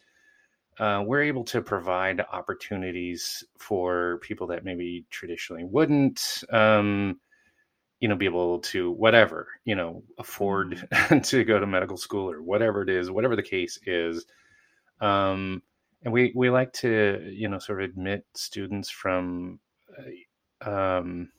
uh, 0.79 1.03
we're 1.05 1.23
able 1.23 1.43
to 1.43 1.61
provide 1.61 2.21
opportunities 2.31 3.43
for 3.57 4.19
people 4.21 4.47
that 4.47 4.63
maybe 4.63 5.05
traditionally 5.09 5.65
wouldn't. 5.65 6.43
Um, 6.51 7.19
you 7.99 8.07
know, 8.07 8.15
be 8.15 8.25
able 8.25 8.59
to 8.59 8.91
whatever, 8.91 9.47
you 9.65 9.75
know, 9.75 10.03
afford 10.17 10.87
mm-hmm. 10.89 11.19
to 11.23 11.43
go 11.43 11.59
to 11.59 11.67
medical 11.67 11.97
school 11.97 12.31
or 12.31 12.41
whatever 12.41 12.81
it 12.81 12.89
is, 12.89 13.11
whatever 13.11 13.35
the 13.35 13.43
case 13.43 13.77
is. 13.85 14.25
Um, 15.01 15.61
and 16.03 16.13
we, 16.13 16.31
we 16.35 16.49
like 16.49 16.73
to, 16.73 17.31
you 17.31 17.49
know, 17.49 17.59
sort 17.59 17.81
of 17.81 17.89
admit 17.89 18.25
students 18.35 18.89
from, 18.89 19.59
uh, 20.65 20.69
um, 20.69 21.29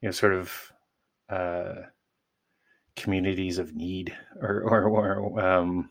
you 0.00 0.08
know, 0.08 0.12
sort 0.12 0.34
of, 0.34 0.72
uh, 1.28 1.74
communities 2.96 3.58
of 3.58 3.74
need 3.74 4.16
or, 4.40 4.62
or, 4.62 4.84
or 4.88 5.40
um, 5.40 5.90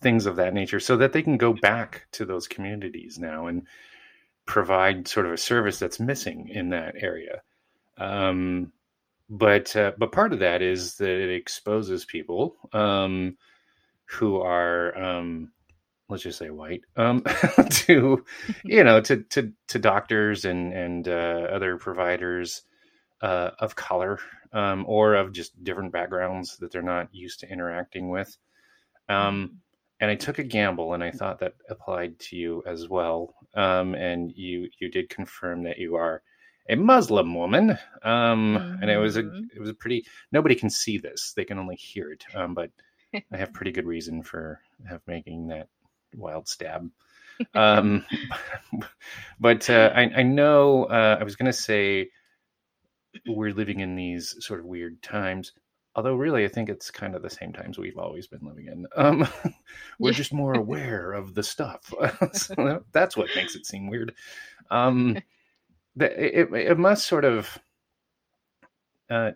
things 0.00 0.26
of 0.26 0.36
that 0.36 0.54
nature 0.54 0.80
so 0.80 0.96
that 0.96 1.12
they 1.12 1.22
can 1.22 1.36
go 1.36 1.52
back 1.52 2.06
to 2.12 2.24
those 2.24 2.48
communities 2.48 3.18
now 3.18 3.46
and 3.46 3.66
provide 4.46 5.06
sort 5.06 5.26
of 5.26 5.32
a 5.32 5.36
service 5.36 5.78
that's 5.78 6.00
missing 6.00 6.48
in 6.48 6.70
that 6.70 6.94
area. 6.98 7.42
Um, 7.98 8.72
but 9.30 9.76
uh, 9.76 9.92
but 9.98 10.12
part 10.12 10.32
of 10.32 10.38
that 10.38 10.62
is 10.62 10.96
that 10.96 11.10
it 11.10 11.34
exposes 11.34 12.04
people 12.04 12.56
um, 12.72 13.36
who 14.06 14.40
are 14.40 14.96
um, 14.96 15.52
let's 16.08 16.22
just 16.22 16.38
say 16.38 16.50
white 16.50 16.82
um, 16.96 17.22
to 17.70 18.24
you 18.64 18.84
know 18.84 19.00
to 19.00 19.22
to 19.24 19.52
to 19.68 19.78
doctors 19.78 20.44
and 20.44 20.72
and 20.72 21.08
uh, 21.08 21.48
other 21.52 21.76
providers 21.76 22.62
uh, 23.22 23.50
of 23.58 23.74
color 23.74 24.18
um, 24.52 24.84
or 24.86 25.14
of 25.14 25.32
just 25.32 25.62
different 25.64 25.92
backgrounds 25.92 26.56
that 26.58 26.72
they're 26.72 26.82
not 26.82 27.12
used 27.12 27.40
to 27.40 27.50
interacting 27.50 28.08
with. 28.08 28.36
Um, 29.08 29.16
mm-hmm. 29.16 29.54
and 30.00 30.10
I 30.10 30.14
took 30.14 30.38
a 30.38 30.44
gamble, 30.44 30.94
and 30.94 31.02
I 31.02 31.10
thought 31.10 31.40
that 31.40 31.54
applied 31.68 32.18
to 32.20 32.36
you 32.36 32.62
as 32.66 32.88
well. 32.88 33.34
Um, 33.54 33.94
and 33.94 34.32
you 34.32 34.68
you 34.78 34.90
did 34.90 35.08
confirm 35.08 35.62
that 35.64 35.78
you 35.78 35.96
are 35.96 36.22
a 36.68 36.76
Muslim 36.76 37.34
woman, 37.34 37.70
um, 38.02 38.56
mm-hmm. 38.56 38.82
and 38.82 38.90
it 38.90 38.98
was 38.98 39.16
a 39.16 39.22
mm-hmm. 39.22 39.44
it 39.54 39.60
was 39.60 39.70
a 39.70 39.74
pretty. 39.74 40.04
Nobody 40.32 40.54
can 40.54 40.70
see 40.70 40.98
this; 40.98 41.32
they 41.34 41.44
can 41.44 41.58
only 41.58 41.76
hear 41.76 42.12
it. 42.12 42.24
Um, 42.34 42.54
but 42.54 42.70
I 43.14 43.36
have 43.36 43.54
pretty 43.54 43.72
good 43.72 43.86
reason 43.86 44.22
for 44.22 44.60
have 44.88 45.00
making 45.06 45.48
that 45.48 45.68
wild 46.14 46.48
stab. 46.48 46.90
Um, 47.54 48.04
but 49.40 49.68
uh, 49.70 49.92
I, 49.94 50.02
I 50.16 50.22
know 50.22 50.84
uh, 50.84 51.18
I 51.20 51.24
was 51.24 51.36
going 51.36 51.50
to 51.50 51.52
say 51.52 52.10
we're 53.26 53.54
living 53.54 53.80
in 53.80 53.94
these 53.94 54.36
sort 54.40 54.60
of 54.60 54.66
weird 54.66 55.02
times. 55.02 55.52
Although, 55.94 56.14
really, 56.14 56.44
I 56.44 56.48
think 56.48 56.68
it's 56.68 56.90
kind 56.90 57.16
of 57.16 57.22
the 57.22 57.30
same 57.30 57.52
times 57.52 57.76
we've 57.76 57.98
always 57.98 58.28
been 58.28 58.44
living 58.46 58.66
in. 58.66 58.86
Um, 58.96 59.26
we're 59.98 60.10
yeah. 60.10 60.16
just 60.16 60.32
more 60.32 60.54
aware 60.58 61.12
of 61.12 61.34
the 61.34 61.42
stuff. 61.42 61.92
so 62.32 62.84
that's 62.92 63.16
what 63.16 63.28
makes 63.34 63.56
it 63.56 63.66
seem 63.66 63.88
weird. 63.88 64.14
Um, 64.70 65.16
it, 65.98 66.52
it 66.52 66.78
must 66.78 67.08
sort 67.08 67.24
of 67.24 67.58
uh, 69.10 69.32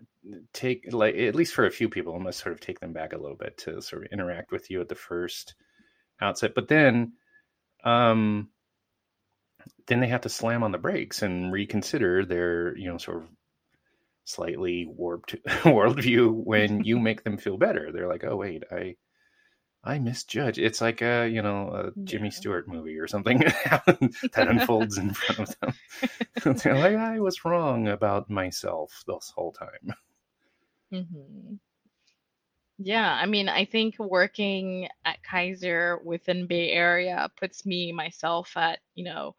take 0.52 0.92
like 0.92 1.16
at 1.16 1.35
least 1.35 1.54
for 1.54 1.66
a 1.66 1.70
few 1.70 1.88
people, 1.88 2.14
it 2.14 2.20
must 2.20 2.40
sort 2.40 2.52
of 2.52 2.61
take 2.61 2.78
them 2.80 2.92
back 2.92 3.12
a 3.12 3.18
little 3.18 3.37
bit 3.37 3.56
to 3.58 3.80
sort 3.82 4.04
of 4.04 4.12
interact 4.12 4.52
with 4.52 4.70
you 4.70 4.80
at 4.80 4.88
the 4.88 4.94
first 4.94 5.54
outset, 6.22 6.54
but 6.54 6.68
then, 6.68 7.12
um, 7.85 8.48
then 9.87 10.00
they 10.00 10.08
have 10.08 10.22
to 10.22 10.28
slam 10.28 10.62
on 10.62 10.72
the 10.72 10.78
brakes 10.78 11.22
and 11.22 11.52
reconsider 11.52 12.24
their 12.24 12.76
you 12.76 12.88
know 12.88 12.98
sort 12.98 13.18
of 13.18 13.28
slightly 14.24 14.87
warped 14.87 15.37
worldview 15.64 16.32
when 16.32 16.85
you 16.85 16.98
make 16.98 17.24
them 17.24 17.37
feel 17.37 17.56
better. 17.56 17.90
They're 17.92 18.08
like, 18.08 18.24
oh 18.24 18.37
wait, 18.37 18.64
I 18.70 18.96
I 19.85 19.98
misjudge. 19.98 20.58
It's 20.58 20.80
like 20.80 21.02
a 21.02 21.28
you 21.28 21.42
know 21.42 21.68
a 21.68 22.00
Jimmy 22.04 22.28
yeah. 22.28 22.35
Stewart 22.35 22.68
movie 22.68 22.98
or 22.98 23.08
something 23.08 23.38
that 23.64 24.48
unfolds 24.48 24.98
in 24.98 25.12
front 25.12 25.40
of 25.40 25.61
them. 25.61 26.54
They're 26.56 26.78
like, 26.78 26.96
I 26.96 27.20
was 27.20 27.44
wrong 27.44 27.88
about 27.88 28.30
myself 28.30 29.02
this 29.06 29.32
whole 29.35 29.52
time. 29.52 29.94
Mm-hmm. 30.92 31.54
Yeah, 32.85 33.12
I 33.14 33.27
mean, 33.27 33.49
I 33.49 33.64
think 33.64 33.99
working 33.99 34.88
at 35.05 35.23
Kaiser 35.23 35.99
within 36.05 36.47
Bay 36.47 36.71
Area 36.73 37.31
puts 37.37 37.64
me 37.66 37.92
myself 37.92 38.57
at 38.57 38.81
you 38.95 39.05
know 39.05 39.35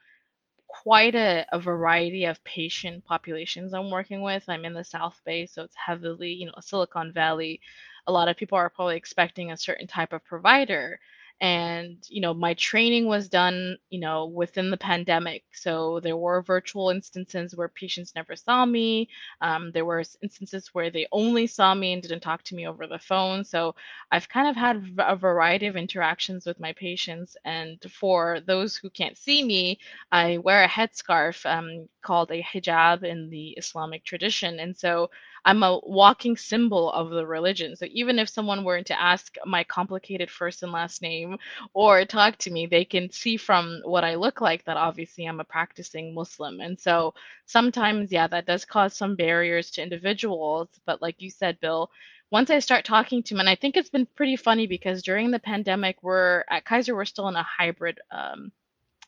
quite 0.68 1.16
a, 1.16 1.46
a 1.52 1.60
variety 1.60 2.26
of 2.26 2.44
patient 2.46 3.06
populations 3.06 3.74
I'm 3.74 3.92
working 3.92 4.22
with. 4.24 4.44
I'm 4.50 4.66
in 4.66 4.74
the 4.74 4.84
South 4.86 5.22
Bay, 5.26 5.46
so 5.48 5.64
it's 5.64 5.76
heavily 5.76 6.34
you 6.34 6.48
know 6.48 6.54
Silicon 6.62 7.14
Valley 7.14 7.62
a 8.08 8.12
lot 8.14 8.30
of 8.30 8.38
people 8.38 8.58
are 8.58 8.70
probably 8.70 8.98
expecting 8.98 9.52
a 9.52 9.58
certain 9.58 9.88
type 9.88 10.14
of 10.14 10.26
provider 10.26 11.00
and 11.42 11.98
you 12.10 12.22
know 12.22 12.34
my 12.34 12.54
training 12.56 13.06
was 13.08 13.28
done 13.30 13.78
you 13.90 14.00
know 14.00 14.26
within 14.28 14.70
the 14.70 14.78
pandemic. 14.78 15.44
So 15.54 16.00
there 16.02 16.18
were 16.18 16.42
virtual 16.42 16.90
instances 16.90 17.56
where 17.56 17.70
patients 17.70 18.14
never 18.16 18.36
saw 18.36 18.66
me. 18.66 19.10
Um, 19.42 19.72
there 19.72 19.86
were 19.86 20.04
instances 20.22 20.70
where 20.74 20.90
they 20.92 21.08
only 21.12 21.48
saw 21.48 21.74
me 21.74 21.94
and 21.94 22.02
didn't 22.02 22.22
talk 22.22 22.44
to 22.44 22.56
me 22.56 22.68
over 22.68 22.88
the 22.88 23.00
phone. 23.00 23.44
So 23.44 23.76
i've 24.12 24.30
kind 24.30 24.48
of 24.48 24.56
had 24.56 24.96
a 25.00 25.16
variety 25.16 25.68
of 25.68 25.76
interactions 25.76 26.46
with 26.46 26.60
my 26.60 26.74
patients. 26.74 27.36
And 27.46 27.80
for 27.92 28.40
those 28.46 28.76
who 28.78 28.90
can't 28.90 29.18
see 29.18 29.44
me 29.44 29.80
i 30.12 30.38
wear 30.38 30.64
a 30.64 30.68
headscarf 30.68 31.46
um, 31.46 31.88
called 32.02 32.32
a 32.32 32.42
hijab 32.44 33.04
in 33.04 33.30
the 33.30 33.50
islamic 33.58 34.04
tradition. 34.04 34.60
And 34.60 34.76
so 34.78 35.10
I'm 35.46 35.64
a 35.64 35.80
walking 35.84 36.38
symbol 36.38 36.92
of 36.92 37.10
the 37.10 37.26
religion. 37.26 37.76
So 37.76 37.86
even 37.92 38.20
if 38.20 38.30
someone 38.30 38.64
were 38.64 38.82
to 38.82 39.02
ask 39.02 39.36
my 39.46 39.64
complicated 39.66 40.32
first 40.32 40.64
and 40.64 40.72
last 40.72 41.02
name 41.02 41.38
or 41.74 42.06
talk 42.06 42.38
to 42.40 42.52
me, 42.52 42.66
they 42.66 42.86
can 42.86 43.12
see 43.12 43.38
from 43.38 43.82
what 43.84 44.04
I 44.04 44.16
look 44.16 44.42
like 44.42 44.64
that 44.66 44.78
obviously 44.78 45.26
I'm 45.26 45.40
a 45.40 45.44
practicing 45.44 46.14
Muslim. 46.14 46.62
And 46.62 46.80
so 46.80 47.14
sometimes, 47.46 48.12
yeah, 48.12 48.28
that 48.28 48.46
does 48.46 48.66
cause 48.66 48.94
some 48.96 49.16
barriers 49.16 49.72
to 49.72 49.84
individuals. 49.84 50.70
But 50.86 51.02
like 51.02 51.22
you 51.22 51.30
said, 51.30 51.60
Bill, 51.60 51.90
once 52.32 52.50
I 52.50 52.60
start 52.60 52.86
talking 52.86 53.22
to 53.24 53.34
them, 53.34 53.42
and 53.42 53.50
I 53.50 53.56
think 53.56 53.78
it's 53.78 53.90
been 53.90 54.08
pretty 54.16 54.38
funny 54.38 54.66
because 54.66 55.04
during 55.04 55.30
the 55.30 55.40
pandemic, 55.40 56.02
we're 56.02 56.44
at 56.50 56.66
Kaiser, 56.66 56.96
we're 56.96 57.06
still 57.06 57.28
in 57.28 57.36
a 57.36 57.44
hybrid 57.44 58.00
um, 58.12 58.52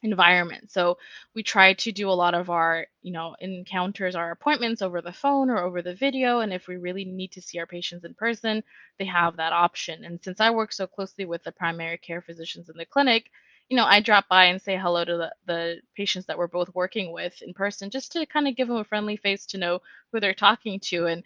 environment. 0.06 0.72
So 0.72 0.98
we 1.34 1.44
try 1.44 1.74
to 1.74 1.92
do 1.92 2.10
a 2.10 2.22
lot 2.24 2.34
of 2.34 2.50
our, 2.50 2.86
you 3.02 3.12
know, 3.12 3.36
encounters, 3.40 4.16
our 4.16 4.32
appointments 4.32 4.82
over 4.82 5.02
the 5.02 5.12
phone 5.12 5.50
or 5.50 5.58
over 5.60 5.82
the 5.82 5.96
video. 5.96 6.40
And 6.40 6.54
if 6.54 6.68
we 6.68 6.78
really 6.78 7.06
need 7.06 7.32
to 7.34 7.42
see 7.42 7.60
our 7.60 7.66
patients 7.66 8.06
in 8.06 8.14
person, 8.14 8.64
they 9.00 9.06
have 9.06 9.36
that 9.38 9.54
option. 9.54 10.06
And 10.06 10.20
since 10.24 10.40
I 10.40 10.52
work 10.52 10.72
so 10.72 10.88
closely 10.88 11.26
with 11.26 11.44
the 11.44 11.52
primary 11.52 11.98
care 11.98 12.22
physicians 12.22 12.70
in 12.70 12.78
the 12.78 12.86
clinic, 12.86 13.26
you 13.70 13.76
know, 13.76 13.86
I 13.86 14.00
drop 14.00 14.30
by 14.30 14.46
and 14.46 14.62
say 14.62 14.78
hello 14.78 15.04
to 15.04 15.18
the, 15.18 15.32
the 15.48 15.82
patients 15.98 16.28
that 16.28 16.38
we're 16.38 16.48
both 16.48 16.74
working 16.76 17.12
with 17.12 17.42
in 17.42 17.54
person 17.54 17.90
just 17.90 18.12
to 18.12 18.26
kind 18.28 18.48
of 18.48 18.56
give 18.56 18.68
them 18.68 18.78
a 18.78 18.84
friendly 18.86 19.18
face 19.18 19.46
to 19.48 19.58
know 19.58 19.80
who 20.12 20.20
they're 20.20 20.36
talking 20.36 20.80
to. 20.82 21.08
And 21.08 21.24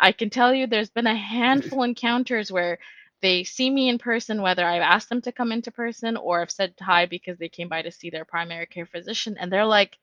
I 0.00 0.12
can 0.12 0.30
tell 0.30 0.54
you 0.54 0.66
there's 0.66 0.90
been 0.90 1.08
a 1.08 1.16
handful 1.16 1.82
encounters 1.82 2.50
where 2.52 2.78
they 3.22 3.44
see 3.44 3.70
me 3.70 3.88
in 3.88 3.98
person, 3.98 4.42
whether 4.42 4.64
I've 4.64 4.82
asked 4.82 5.08
them 5.08 5.22
to 5.22 5.32
come 5.32 5.52
into 5.52 5.70
person 5.70 6.16
or 6.16 6.40
I've 6.40 6.50
said 6.50 6.74
hi 6.80 7.06
because 7.06 7.38
they 7.38 7.48
came 7.48 7.68
by 7.68 7.82
to 7.82 7.90
see 7.90 8.10
their 8.10 8.24
primary 8.24 8.66
care 8.66 8.86
physician, 8.86 9.36
and 9.38 9.52
they're 9.52 9.66
like, 9.66 9.98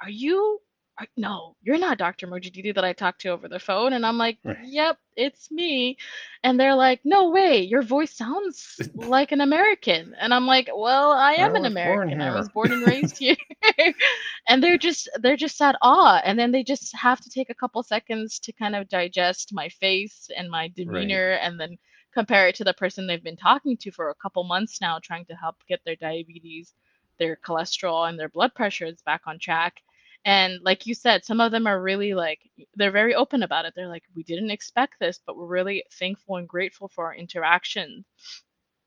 "Are 0.00 0.10
you? 0.10 0.60
Are, 0.98 1.06
no, 1.16 1.56
you're 1.62 1.78
not 1.78 1.96
Dr. 1.98 2.26
Mojaddidi 2.26 2.74
that 2.74 2.84
I 2.84 2.92
talked 2.92 3.22
to 3.22 3.30
over 3.30 3.48
the 3.48 3.58
phone." 3.58 3.94
And 3.94 4.06
I'm 4.06 4.18
like, 4.18 4.38
right. 4.44 4.58
"Yep, 4.64 4.98
it's 5.16 5.50
me." 5.50 5.96
And 6.44 6.58
they're 6.58 6.74
like, 6.74 7.00
"No 7.04 7.30
way, 7.30 7.60
your 7.62 7.82
voice 7.82 8.14
sounds 8.14 8.80
like 8.94 9.32
an 9.32 9.40
American." 9.40 10.14
And 10.20 10.32
I'm 10.32 10.46
like, 10.46 10.68
"Well, 10.74 11.10
I 11.12 11.32
am 11.34 11.54
I 11.54 11.58
an 11.58 11.64
American. 11.66 12.20
I 12.20 12.34
was 12.34 12.48
born 12.50 12.72
and 12.72 12.86
raised 12.86 13.18
here." 13.18 13.36
and 14.48 14.62
they're 14.62 14.78
just 14.78 15.08
they're 15.20 15.36
just 15.36 15.60
at 15.60 15.76
awe, 15.82 16.20
and 16.24 16.38
then 16.38 16.52
they 16.52 16.62
just 16.62 16.94
have 16.94 17.20
to 17.22 17.30
take 17.30 17.50
a 17.50 17.54
couple 17.54 17.82
seconds 17.82 18.38
to 18.40 18.52
kind 18.52 18.76
of 18.76 18.88
digest 18.88 19.52
my 19.52 19.68
face 19.68 20.30
and 20.36 20.48
my 20.50 20.68
demeanor, 20.68 21.30
right. 21.30 21.46
and 21.46 21.58
then 21.58 21.76
compare 22.14 22.48
it 22.48 22.56
to 22.56 22.64
the 22.64 22.74
person 22.74 23.06
they've 23.06 23.22
been 23.22 23.36
talking 23.36 23.76
to 23.78 23.90
for 23.92 24.10
a 24.10 24.14
couple 24.14 24.44
months 24.44 24.80
now, 24.80 24.98
trying 24.98 25.24
to 25.26 25.34
help 25.36 25.56
get 25.68 25.80
their 25.84 25.96
diabetes, 25.96 26.74
their 27.18 27.36
cholesterol, 27.36 28.08
and 28.08 28.18
their 28.18 28.28
blood 28.28 28.54
pressures 28.54 29.02
back 29.02 29.22
on 29.26 29.38
track. 29.38 29.80
And 30.24 30.60
like 30.62 30.86
you 30.86 30.94
said, 30.94 31.24
some 31.24 31.40
of 31.40 31.50
them 31.52 31.66
are 31.66 31.82
really 31.82 32.14
like, 32.14 32.40
they're 32.76 32.90
very 32.92 33.14
open 33.14 33.42
about 33.42 33.64
it. 33.66 33.74
They're 33.76 33.88
like, 33.88 34.04
we 34.14 34.22
didn't 34.24 34.50
expect 34.50 34.94
this, 35.00 35.20
but 35.26 35.36
we're 35.36 35.46
really 35.46 35.84
thankful 35.98 36.36
and 36.36 36.48
grateful 36.48 36.88
for 36.88 37.06
our 37.06 37.14
interaction. 37.14 38.04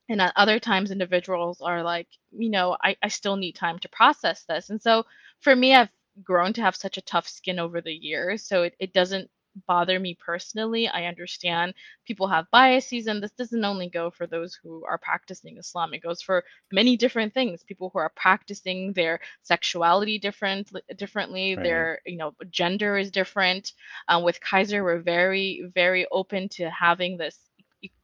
and 0.08 0.20
at 0.20 0.32
other 0.36 0.58
times 0.58 0.90
individuals 0.90 1.60
are 1.60 1.82
like 1.82 2.08
you 2.32 2.50
know 2.50 2.76
I, 2.82 2.96
I 3.02 3.08
still 3.08 3.36
need 3.36 3.54
time 3.54 3.78
to 3.80 3.88
process 3.88 4.44
this 4.44 4.70
and 4.70 4.80
so 4.82 5.04
for 5.40 5.54
me 5.54 5.74
i've 5.74 5.90
grown 6.22 6.52
to 6.54 6.62
have 6.62 6.76
such 6.76 6.96
a 6.98 7.02
tough 7.02 7.28
skin 7.28 7.58
over 7.58 7.80
the 7.80 7.92
years 7.94 8.42
so 8.46 8.62
it, 8.64 8.74
it 8.80 8.92
doesn't 8.92 9.30
bother 9.66 9.98
me 9.98 10.16
personally 10.24 10.88
i 10.88 11.04
understand 11.04 11.72
people 12.06 12.26
have 12.28 12.50
biases 12.50 13.06
and 13.06 13.22
this 13.22 13.32
doesn't 13.32 13.64
only 13.64 13.88
go 13.88 14.10
for 14.10 14.26
those 14.26 14.54
who 14.62 14.84
are 14.86 14.98
practicing 14.98 15.56
islam 15.58 15.94
it 15.94 16.02
goes 16.02 16.20
for 16.22 16.44
many 16.72 16.96
different 16.96 17.32
things 17.34 17.62
people 17.64 17.90
who 17.92 17.98
are 17.98 18.12
practicing 18.16 18.92
their 18.92 19.18
sexuality 19.42 20.18
different 20.18 20.70
differently 20.96 21.56
Right. 21.56 21.62
their 21.62 22.00
you 22.06 22.16
know 22.16 22.32
gender 22.50 22.96
is 22.98 23.10
different 23.10 23.72
um, 24.08 24.22
with 24.22 24.40
kaiser 24.40 24.82
we're 24.84 25.00
very 25.00 25.64
very 25.74 26.06
open 26.12 26.48
to 26.50 26.70
having 26.70 27.16
this 27.16 27.38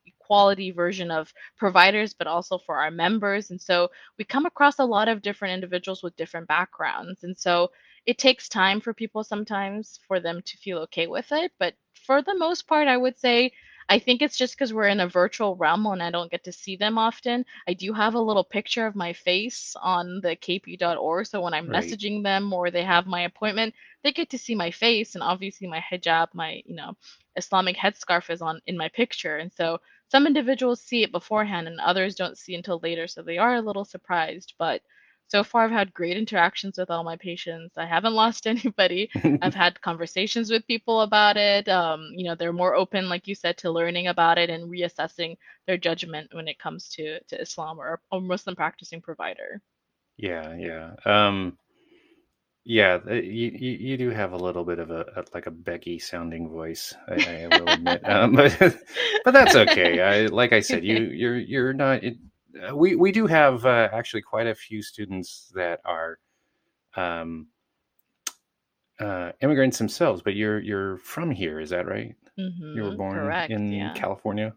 equality 0.07 0.71
version 0.71 1.11
of 1.11 1.33
providers 1.57 2.15
but 2.15 2.27
also 2.27 2.59
for 2.59 2.77
our 2.77 2.91
members 2.91 3.51
and 3.51 3.61
so 3.61 3.89
we 4.19 4.25
come 4.25 4.47
across 4.47 4.79
a 4.79 4.85
lot 4.85 5.09
of 5.09 5.23
different 5.23 5.53
individuals 5.55 6.03
with 6.03 6.17
different 6.17 6.47
backgrounds 6.49 7.23
and 7.25 7.37
so 7.37 7.71
it 8.07 8.19
takes 8.19 8.49
time 8.49 8.81
for 8.81 8.93
people 8.95 9.23
sometimes 9.25 9.99
for 10.07 10.21
them 10.21 10.41
to 10.45 10.57
feel 10.59 10.79
okay 10.79 11.07
with 11.07 11.31
it 11.33 11.53
but 11.59 11.75
for 12.07 12.23
the 12.23 12.35
most 12.37 12.67
part 12.67 12.89
i 12.89 12.97
would 12.97 13.19
say 13.19 13.51
i 13.89 13.99
think 13.99 14.23
it's 14.23 14.37
just 14.37 14.55
because 14.55 14.73
we're 14.73 14.89
in 14.89 15.01
a 15.01 15.09
virtual 15.09 15.57
realm 15.57 15.87
and 15.87 16.03
i 16.03 16.11
don't 16.11 16.31
get 16.31 16.45
to 16.45 16.53
see 16.53 16.77
them 16.77 16.99
often 16.99 17.45
i 17.69 17.73
do 17.75 17.93
have 17.93 18.15
a 18.15 18.21
little 18.21 18.45
picture 18.45 18.87
of 18.87 18.95
my 18.97 19.13
face 19.13 19.75
on 19.83 20.21
the 20.23 20.37
kp.org 20.37 21.27
so 21.27 21.41
when 21.41 21.55
i'm 21.55 21.69
Right. 21.69 21.71
messaging 21.71 22.23
them 22.23 22.53
or 22.53 22.71
they 22.71 22.85
have 22.85 23.07
my 23.07 23.23
appointment 23.23 23.75
they 24.03 24.13
get 24.13 24.31
to 24.31 24.39
see 24.39 24.55
my 24.55 24.71
face 24.71 25.15
and 25.15 25.23
obviously 25.23 25.67
my 25.69 25.81
hijab 25.81 26.29
my 26.35 26.63
you 26.67 26.75
know 26.75 26.93
islamic 27.37 27.77
headscarf 27.77 28.31
is 28.31 28.43
on 28.43 28.61
in 28.67 28.77
my 28.77 28.89
picture 28.89 29.37
and 29.37 29.53
so 29.53 29.79
some 30.11 30.27
individuals 30.27 30.81
see 30.83 31.03
it 31.03 31.13
beforehand 31.13 31.67
and 31.69 31.81
others 31.81 32.15
don't 32.15 32.39
see 32.39 32.55
until 32.55 32.81
later 32.83 33.07
so 33.07 33.23
they 33.23 33.39
are 33.39 33.55
a 33.57 33.63
little 33.63 33.85
surprised 33.85 34.55
but 34.59 34.81
so 35.29 35.43
far 35.45 35.65
i've 35.65 35.71
had 35.71 35.93
great 35.95 36.17
interactions 36.17 36.79
with 36.79 36.91
all 36.91 37.05
my 37.05 37.17
patients 37.17 37.77
i 37.79 37.87
haven't 37.87 38.15
lost 38.23 38.47
anybody 38.47 39.11
i've 39.43 39.55
had 39.55 39.81
conversations 39.81 40.51
with 40.51 40.67
people 40.67 41.03
about 41.03 41.37
it 41.37 41.69
um, 41.69 42.11
you 42.15 42.25
know 42.25 42.35
they're 42.35 42.53
more 42.53 42.75
open 42.75 43.09
like 43.09 43.27
you 43.27 43.35
said 43.35 43.57
to 43.57 43.71
learning 43.71 44.09
about 44.09 44.39
it 44.39 44.51
and 44.51 44.71
reassessing 44.71 45.37
their 45.67 45.77
judgment 45.79 46.29
when 46.35 46.49
it 46.49 46.59
comes 46.59 46.89
to 46.89 47.21
to 47.29 47.41
islam 47.41 47.79
or 47.79 48.01
a 48.13 48.21
muslim 48.21 48.57
practicing 48.57 49.01
provider 49.01 49.61
Yeah, 50.17 50.55
yeah. 50.57 50.95
Um, 51.05 51.59
yeah, 52.65 52.99
you, 53.11 53.51
you 53.51 53.71
you 53.73 53.97
do 53.97 54.11
have 54.11 54.33
a 54.33 54.37
little 54.37 54.65
bit 54.65 54.79
of 54.79 54.91
a, 54.91 55.05
a 55.17 55.25
like 55.35 55.47
a 55.47 55.51
Becky 55.51 55.99
sounding 55.99 56.49
voice, 56.49 56.95
I, 57.09 57.45
I 57.45 57.49
will 57.49 57.71
admit. 57.71 58.09
Um, 58.09 58.33
but 58.37 58.57
but 59.25 59.33
that's 59.33 59.57
okay. 59.57 60.01
I 60.01 60.27
like 60.27 60.53
I 60.53 60.61
said, 60.61 60.85
you 60.85 60.97
you're 61.13 61.39
you're 61.39 61.73
not. 61.73 62.05
It, 62.05 62.15
uh, 62.15 62.32
we 62.75 62.95
we 62.97 63.13
do 63.13 63.27
have 63.27 63.65
uh, 63.67 63.89
actually 63.93 64.23
quite 64.23 64.47
a 64.47 64.55
few 64.55 64.83
students 64.83 65.51
that 65.55 65.81
are 65.85 66.19
um, 66.97 67.49
uh, 69.01 69.33
immigrants 69.41 69.79
themselves, 69.79 70.23
but 70.23 70.35
you're 70.35 70.61
you're 70.61 70.97
from 70.99 71.31
here, 71.31 71.61
is 71.61 71.71
that 71.71 71.87
right? 71.87 72.17
You 72.73 72.85
were 72.85 72.93
hmm 72.93 72.97
born 72.97 73.43
correct 73.49 73.49
in 73.49 73.71
yeah 73.71 73.95
California. 73.95 74.55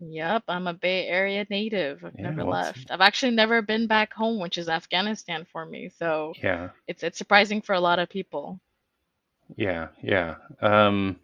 Yep, 0.00 0.44
I'm 0.48 0.66
a 0.66 0.74
Bay 0.74 1.06
Area 1.08 1.46
native. 1.48 2.04
I've 2.04 2.18
Yeah, 2.18 2.20
never 2.20 2.44
well, 2.44 2.58
left. 2.60 2.90
I've 2.90 3.00
actually 3.00 3.32
never 3.32 3.62
been 3.62 3.86
back 3.86 4.12
home, 4.12 4.38
which 4.38 4.58
is 4.58 4.68
Afghanistan 4.68 5.46
for 5.46 5.64
me. 5.64 5.88
So 5.88 6.36
yeah, 6.42 6.70
it's 6.86 7.02
it's 7.02 7.16
surprising 7.16 7.62
for 7.62 7.74
a 7.74 7.80
lot 7.80 7.98
of 7.98 8.10
people. 8.10 8.60
yeah, 9.56 9.88
yeah. 10.02 10.36
Um, 10.60 11.16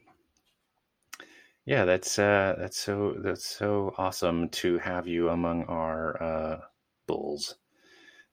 Yeah, 1.69 1.85
that's 1.85 2.19
uh 2.19 2.57
that's 2.59 2.79
so 2.79 3.15
that's 3.19 3.45
so 3.45 3.93
awesome 3.99 4.49
to 4.63 4.79
have 4.79 5.07
you 5.07 5.29
among 5.29 5.65
our 5.65 6.23
uh 6.23 6.61
bulls. 7.07 7.57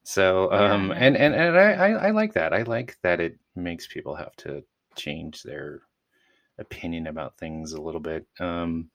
So 0.04 0.50
um 0.50 0.88
yeah. 0.88 0.94
and 0.94 1.16
and 1.18 1.34
and 1.34 1.58
I 1.58 1.72
I, 1.72 1.88
I 1.90 2.10
like 2.12 2.32
that. 2.32 2.54
I 2.54 2.62
like 2.62 2.96
that 3.02 3.20
it 3.20 3.38
makes 3.54 3.86
people 3.86 4.14
have 4.14 4.34
to 4.36 4.64
change 4.94 5.42
their 5.42 5.82
opinion 6.56 7.08
about 7.08 7.36
things 7.36 7.74
a 7.74 7.82
little 7.82 8.00
bit 8.00 8.26
um 8.40 8.88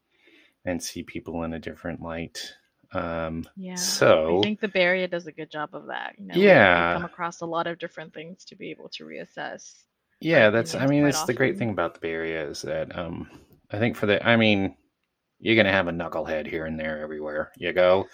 and 0.65 0.81
see 0.81 1.03
people 1.03 1.43
in 1.43 1.53
a 1.53 1.59
different 1.59 2.01
light. 2.01 2.55
Um 2.93 3.47
Yeah. 3.55 3.75
So 3.75 4.39
I 4.39 4.41
think 4.41 4.59
the 4.59 4.69
Bay 4.69 4.81
Area 4.81 5.07
does 5.07 5.27
a 5.27 5.31
good 5.31 5.51
job 5.51 5.69
of 5.73 5.85
that. 5.85 6.15
You 6.17 6.25
know, 6.25 6.35
yeah, 6.35 6.93
come 6.95 7.05
across 7.05 7.41
a 7.41 7.45
lot 7.45 7.67
of 7.67 7.77
different 7.77 8.11
things 8.11 8.43
to 8.45 8.55
be 8.55 8.71
able 8.71 8.89
to 8.89 9.03
reassess 9.03 9.83
yeah, 10.19 10.49
that's 10.49 10.73
I 10.73 10.87
mean 10.87 11.05
it's 11.05 11.25
the 11.25 11.33
great 11.35 11.59
thing 11.59 11.69
about 11.69 11.93
the 11.93 11.99
Bay 11.99 12.13
Area 12.13 12.49
is 12.49 12.63
that 12.63 12.97
um 12.97 13.29
I 13.71 13.79
think 13.79 13.95
for 13.95 14.05
the 14.05 14.25
I 14.25 14.35
mean 14.35 14.75
you're 15.39 15.55
gonna 15.55 15.71
have 15.71 15.87
a 15.87 15.91
knucklehead 15.91 16.47
here 16.47 16.65
and 16.65 16.79
there 16.79 17.01
everywhere 17.01 17.51
you 17.57 17.73
go. 17.73 18.07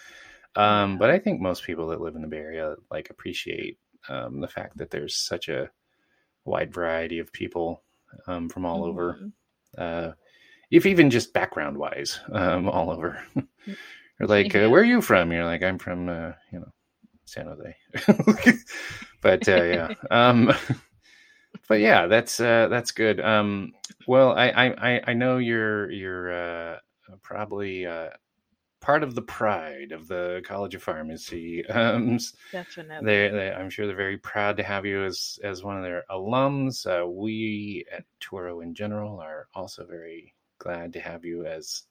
Um, 0.56 0.98
but 0.98 1.10
I 1.10 1.18
think 1.18 1.40
most 1.40 1.64
people 1.64 1.88
that 1.88 2.00
live 2.00 2.16
in 2.16 2.22
the 2.22 2.28
Bay 2.28 2.38
Area 2.38 2.76
like 2.90 3.10
appreciate 3.10 3.78
um, 4.08 4.40
the 4.40 4.48
fact 4.48 4.78
that 4.78 4.90
there's 4.90 5.16
such 5.16 5.48
a 5.48 5.70
wide 6.44 6.72
variety 6.72 7.18
of 7.18 7.32
people 7.32 7.82
um, 8.26 8.48
from 8.48 8.64
all 8.64 8.84
over. 8.84 9.14
hmm 9.14 9.28
Uh, 9.76 10.12
if 10.70 10.86
even 10.86 11.10
just 11.10 11.32
background 11.32 11.76
wise, 11.78 12.20
um, 12.32 12.68
all 12.68 12.90
over. 12.90 13.22
You're 13.66 14.28
like, 14.28 14.54
uh, 14.54 14.68
where 14.68 14.82
are 14.82 14.84
you 14.84 15.00
from? 15.00 15.32
You're 15.32 15.44
like, 15.44 15.62
I'm 15.62 15.78
from, 15.78 16.08
uh, 16.08 16.32
you 16.52 16.60
know, 16.60 16.72
San 17.24 17.46
Jose. 17.46 17.76
but 19.20 19.48
uh, 19.48 19.62
yeah, 19.64 19.88
um, 20.10 20.52
but 21.68 21.80
yeah, 21.80 22.06
that's 22.06 22.40
uh, 22.40 22.68
that's 22.68 22.92
good. 22.92 23.20
Um, 23.20 23.74
well, 24.06 24.32
I, 24.32 24.48
I 24.50 25.00
I 25.08 25.12
know 25.14 25.38
you're 25.38 25.90
you're 25.90 26.32
uh, 26.32 26.78
probably 27.22 27.86
uh, 27.86 28.10
part 28.80 29.02
of 29.02 29.14
the 29.14 29.22
pride 29.22 29.92
of 29.92 30.08
the 30.08 30.42
College 30.46 30.74
of 30.74 30.82
Pharmacy. 30.82 31.64
Um, 31.70 32.16
s- 32.16 32.34
they, 33.00 33.28
Definitely. 33.28 33.30
they, 33.30 33.52
I'm 33.52 33.70
sure 33.70 33.86
they're 33.86 33.96
very 33.96 34.18
proud 34.18 34.56
to 34.58 34.62
have 34.64 34.86
you 34.86 35.04
as 35.04 35.38
as 35.44 35.64
one 35.64 35.76
of 35.78 35.84
their 35.84 36.04
alums. 36.10 36.86
Uh, 36.86 37.06
we 37.08 37.84
at 37.92 38.04
Touro 38.20 38.62
in 38.62 38.74
general 38.74 39.20
are 39.20 39.48
also 39.54 39.86
very 39.86 40.34
glad 40.58 40.92
to 40.94 41.00
have 41.00 41.24
you 41.24 41.46
as 41.46 41.84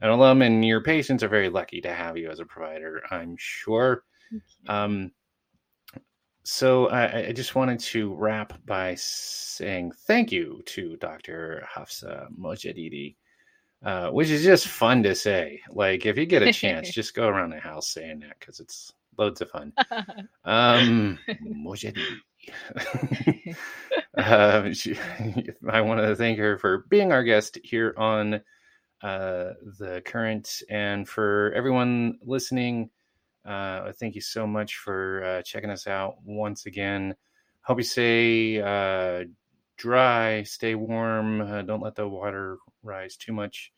an 0.00 0.10
alum, 0.10 0.42
and 0.42 0.64
your 0.64 0.82
patients 0.82 1.22
are 1.22 1.28
very 1.28 1.48
lucky 1.48 1.80
to 1.80 1.92
have 1.92 2.16
you 2.16 2.30
as 2.30 2.40
a 2.40 2.44
provider. 2.44 3.02
I'm 3.10 3.36
sure. 3.38 4.04
Um, 4.68 5.12
so 6.44 6.88
I, 6.88 7.28
I 7.28 7.32
just 7.32 7.54
wanted 7.54 7.80
to 7.80 8.14
wrap 8.14 8.52
by 8.66 8.94
saying 8.96 9.92
thank 10.06 10.30
you 10.30 10.62
to 10.66 10.96
Dr. 10.96 11.66
Hafsa 11.66 12.28
Mojaddidi, 12.38 13.16
uh, 13.82 14.10
which 14.10 14.28
is 14.28 14.44
just 14.44 14.68
fun 14.68 15.02
to 15.04 15.14
say. 15.14 15.60
Like 15.70 16.04
if 16.04 16.18
you 16.18 16.26
get 16.26 16.42
a 16.42 16.52
chance, 16.52 16.90
just 16.94 17.14
go 17.14 17.28
around 17.28 17.50
the 17.50 17.60
house 17.60 17.88
saying 17.88 18.20
that 18.20 18.38
because 18.38 18.60
it's 18.60 18.92
loads 19.16 19.40
of 19.40 19.50
fun. 19.50 19.72
Um, 20.44 21.18
Mojaddidi. 21.42 22.18
uh, 24.16 24.72
she, 24.74 24.98
I 25.70 25.80
want 25.80 26.00
to 26.00 26.14
thank 26.14 26.38
her 26.38 26.58
for 26.58 26.84
being 26.90 27.10
our 27.10 27.24
guest 27.24 27.58
here 27.64 27.94
on 27.96 28.34
uh, 29.02 29.52
the 29.78 30.02
current 30.04 30.62
and 30.68 31.08
for 31.08 31.52
everyone 31.54 32.18
listening. 32.22 32.90
Uh, 33.44 33.92
thank 34.00 34.14
you 34.14 34.20
so 34.20 34.46
much 34.46 34.76
for 34.76 35.22
uh, 35.24 35.42
checking 35.42 35.70
us 35.70 35.86
out 35.86 36.16
once 36.24 36.66
again. 36.66 37.14
Hope 37.62 37.78
you 37.78 37.84
stay 37.84 38.60
uh, 38.60 39.24
dry, 39.76 40.42
stay 40.42 40.74
warm, 40.74 41.40
uh, 41.40 41.62
don't 41.62 41.82
let 41.82 41.94
the 41.94 42.08
water 42.08 42.58
rise 42.82 43.16
too 43.16 43.32
much. 43.32 43.72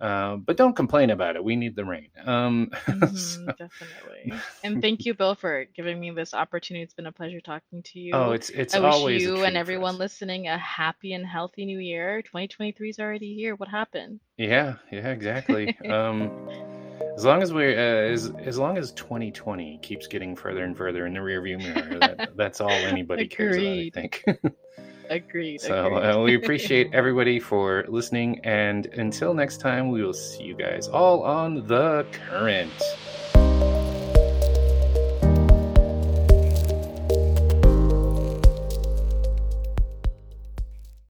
Uh, 0.00 0.36
but 0.36 0.56
don't 0.56 0.74
complain 0.74 1.10
about 1.10 1.36
it. 1.36 1.44
We 1.44 1.54
need 1.54 1.76
the 1.76 1.84
rain. 1.84 2.08
Um, 2.24 2.70
hmm 2.86 3.06
so- 3.14 3.54
definitely. 3.58 4.32
And 4.64 4.80
thank 4.80 5.06
you, 5.06 5.14
Bill, 5.14 5.34
for 5.34 5.64
giving 5.76 5.98
me 5.98 6.10
this 6.10 6.34
opportunity. 6.34 6.82
It's 6.84 6.94
been 6.94 7.06
a 7.06 7.12
pleasure 7.12 7.40
talking 7.40 7.82
to 7.82 7.98
you. 7.98 8.14
oh, 8.14 8.32
it's 8.32 8.50
it's 8.50 8.74
I 8.74 8.80
wish 8.80 9.24
you 9.24 9.42
and 9.42 9.56
everyone 9.56 9.98
listening 9.98 10.46
a 10.46 10.56
happy 10.58 11.12
and 11.12 11.26
healthy 11.26 11.64
new 11.64 11.78
year. 11.78 12.22
2023 12.22 12.90
is 12.90 12.98
already 12.98 13.34
here. 13.34 13.54
What 13.56 13.68
happened? 13.68 14.20
Yeah, 14.36 14.76
yeah, 14.90 15.10
exactly. 15.10 15.74
Um, 15.88 16.68
as 17.22 17.26
long 17.26 17.40
as 17.40 17.52
we, 17.52 17.72
uh, 17.72 17.78
as 17.78 18.32
as 18.44 18.58
long 18.58 18.76
as 18.76 18.90
2020 18.92 19.78
keeps 19.80 20.08
getting 20.08 20.34
further 20.34 20.64
and 20.64 20.76
further 20.76 21.06
in 21.06 21.14
the 21.14 21.20
rearview 21.20 21.56
mirror, 21.56 22.00
that, 22.00 22.30
that's 22.36 22.60
all 22.60 22.68
anybody 22.68 23.28
cares 23.28 23.58
about. 23.58 23.68
I 23.68 23.90
think. 23.94 24.24
Agreed. 25.08 25.60
so 25.60 25.86
Agreed. 25.86 26.00
uh, 26.00 26.18
we 26.20 26.34
appreciate 26.42 26.92
everybody 26.92 27.38
for 27.38 27.84
listening, 27.86 28.40
and 28.42 28.86
until 28.86 29.34
next 29.34 29.58
time, 29.58 29.88
we 29.90 30.02
will 30.02 30.12
see 30.12 30.42
you 30.42 30.56
guys 30.56 30.88
all 30.88 31.22
on 31.22 31.64
the 31.68 32.04
current. 32.10 32.72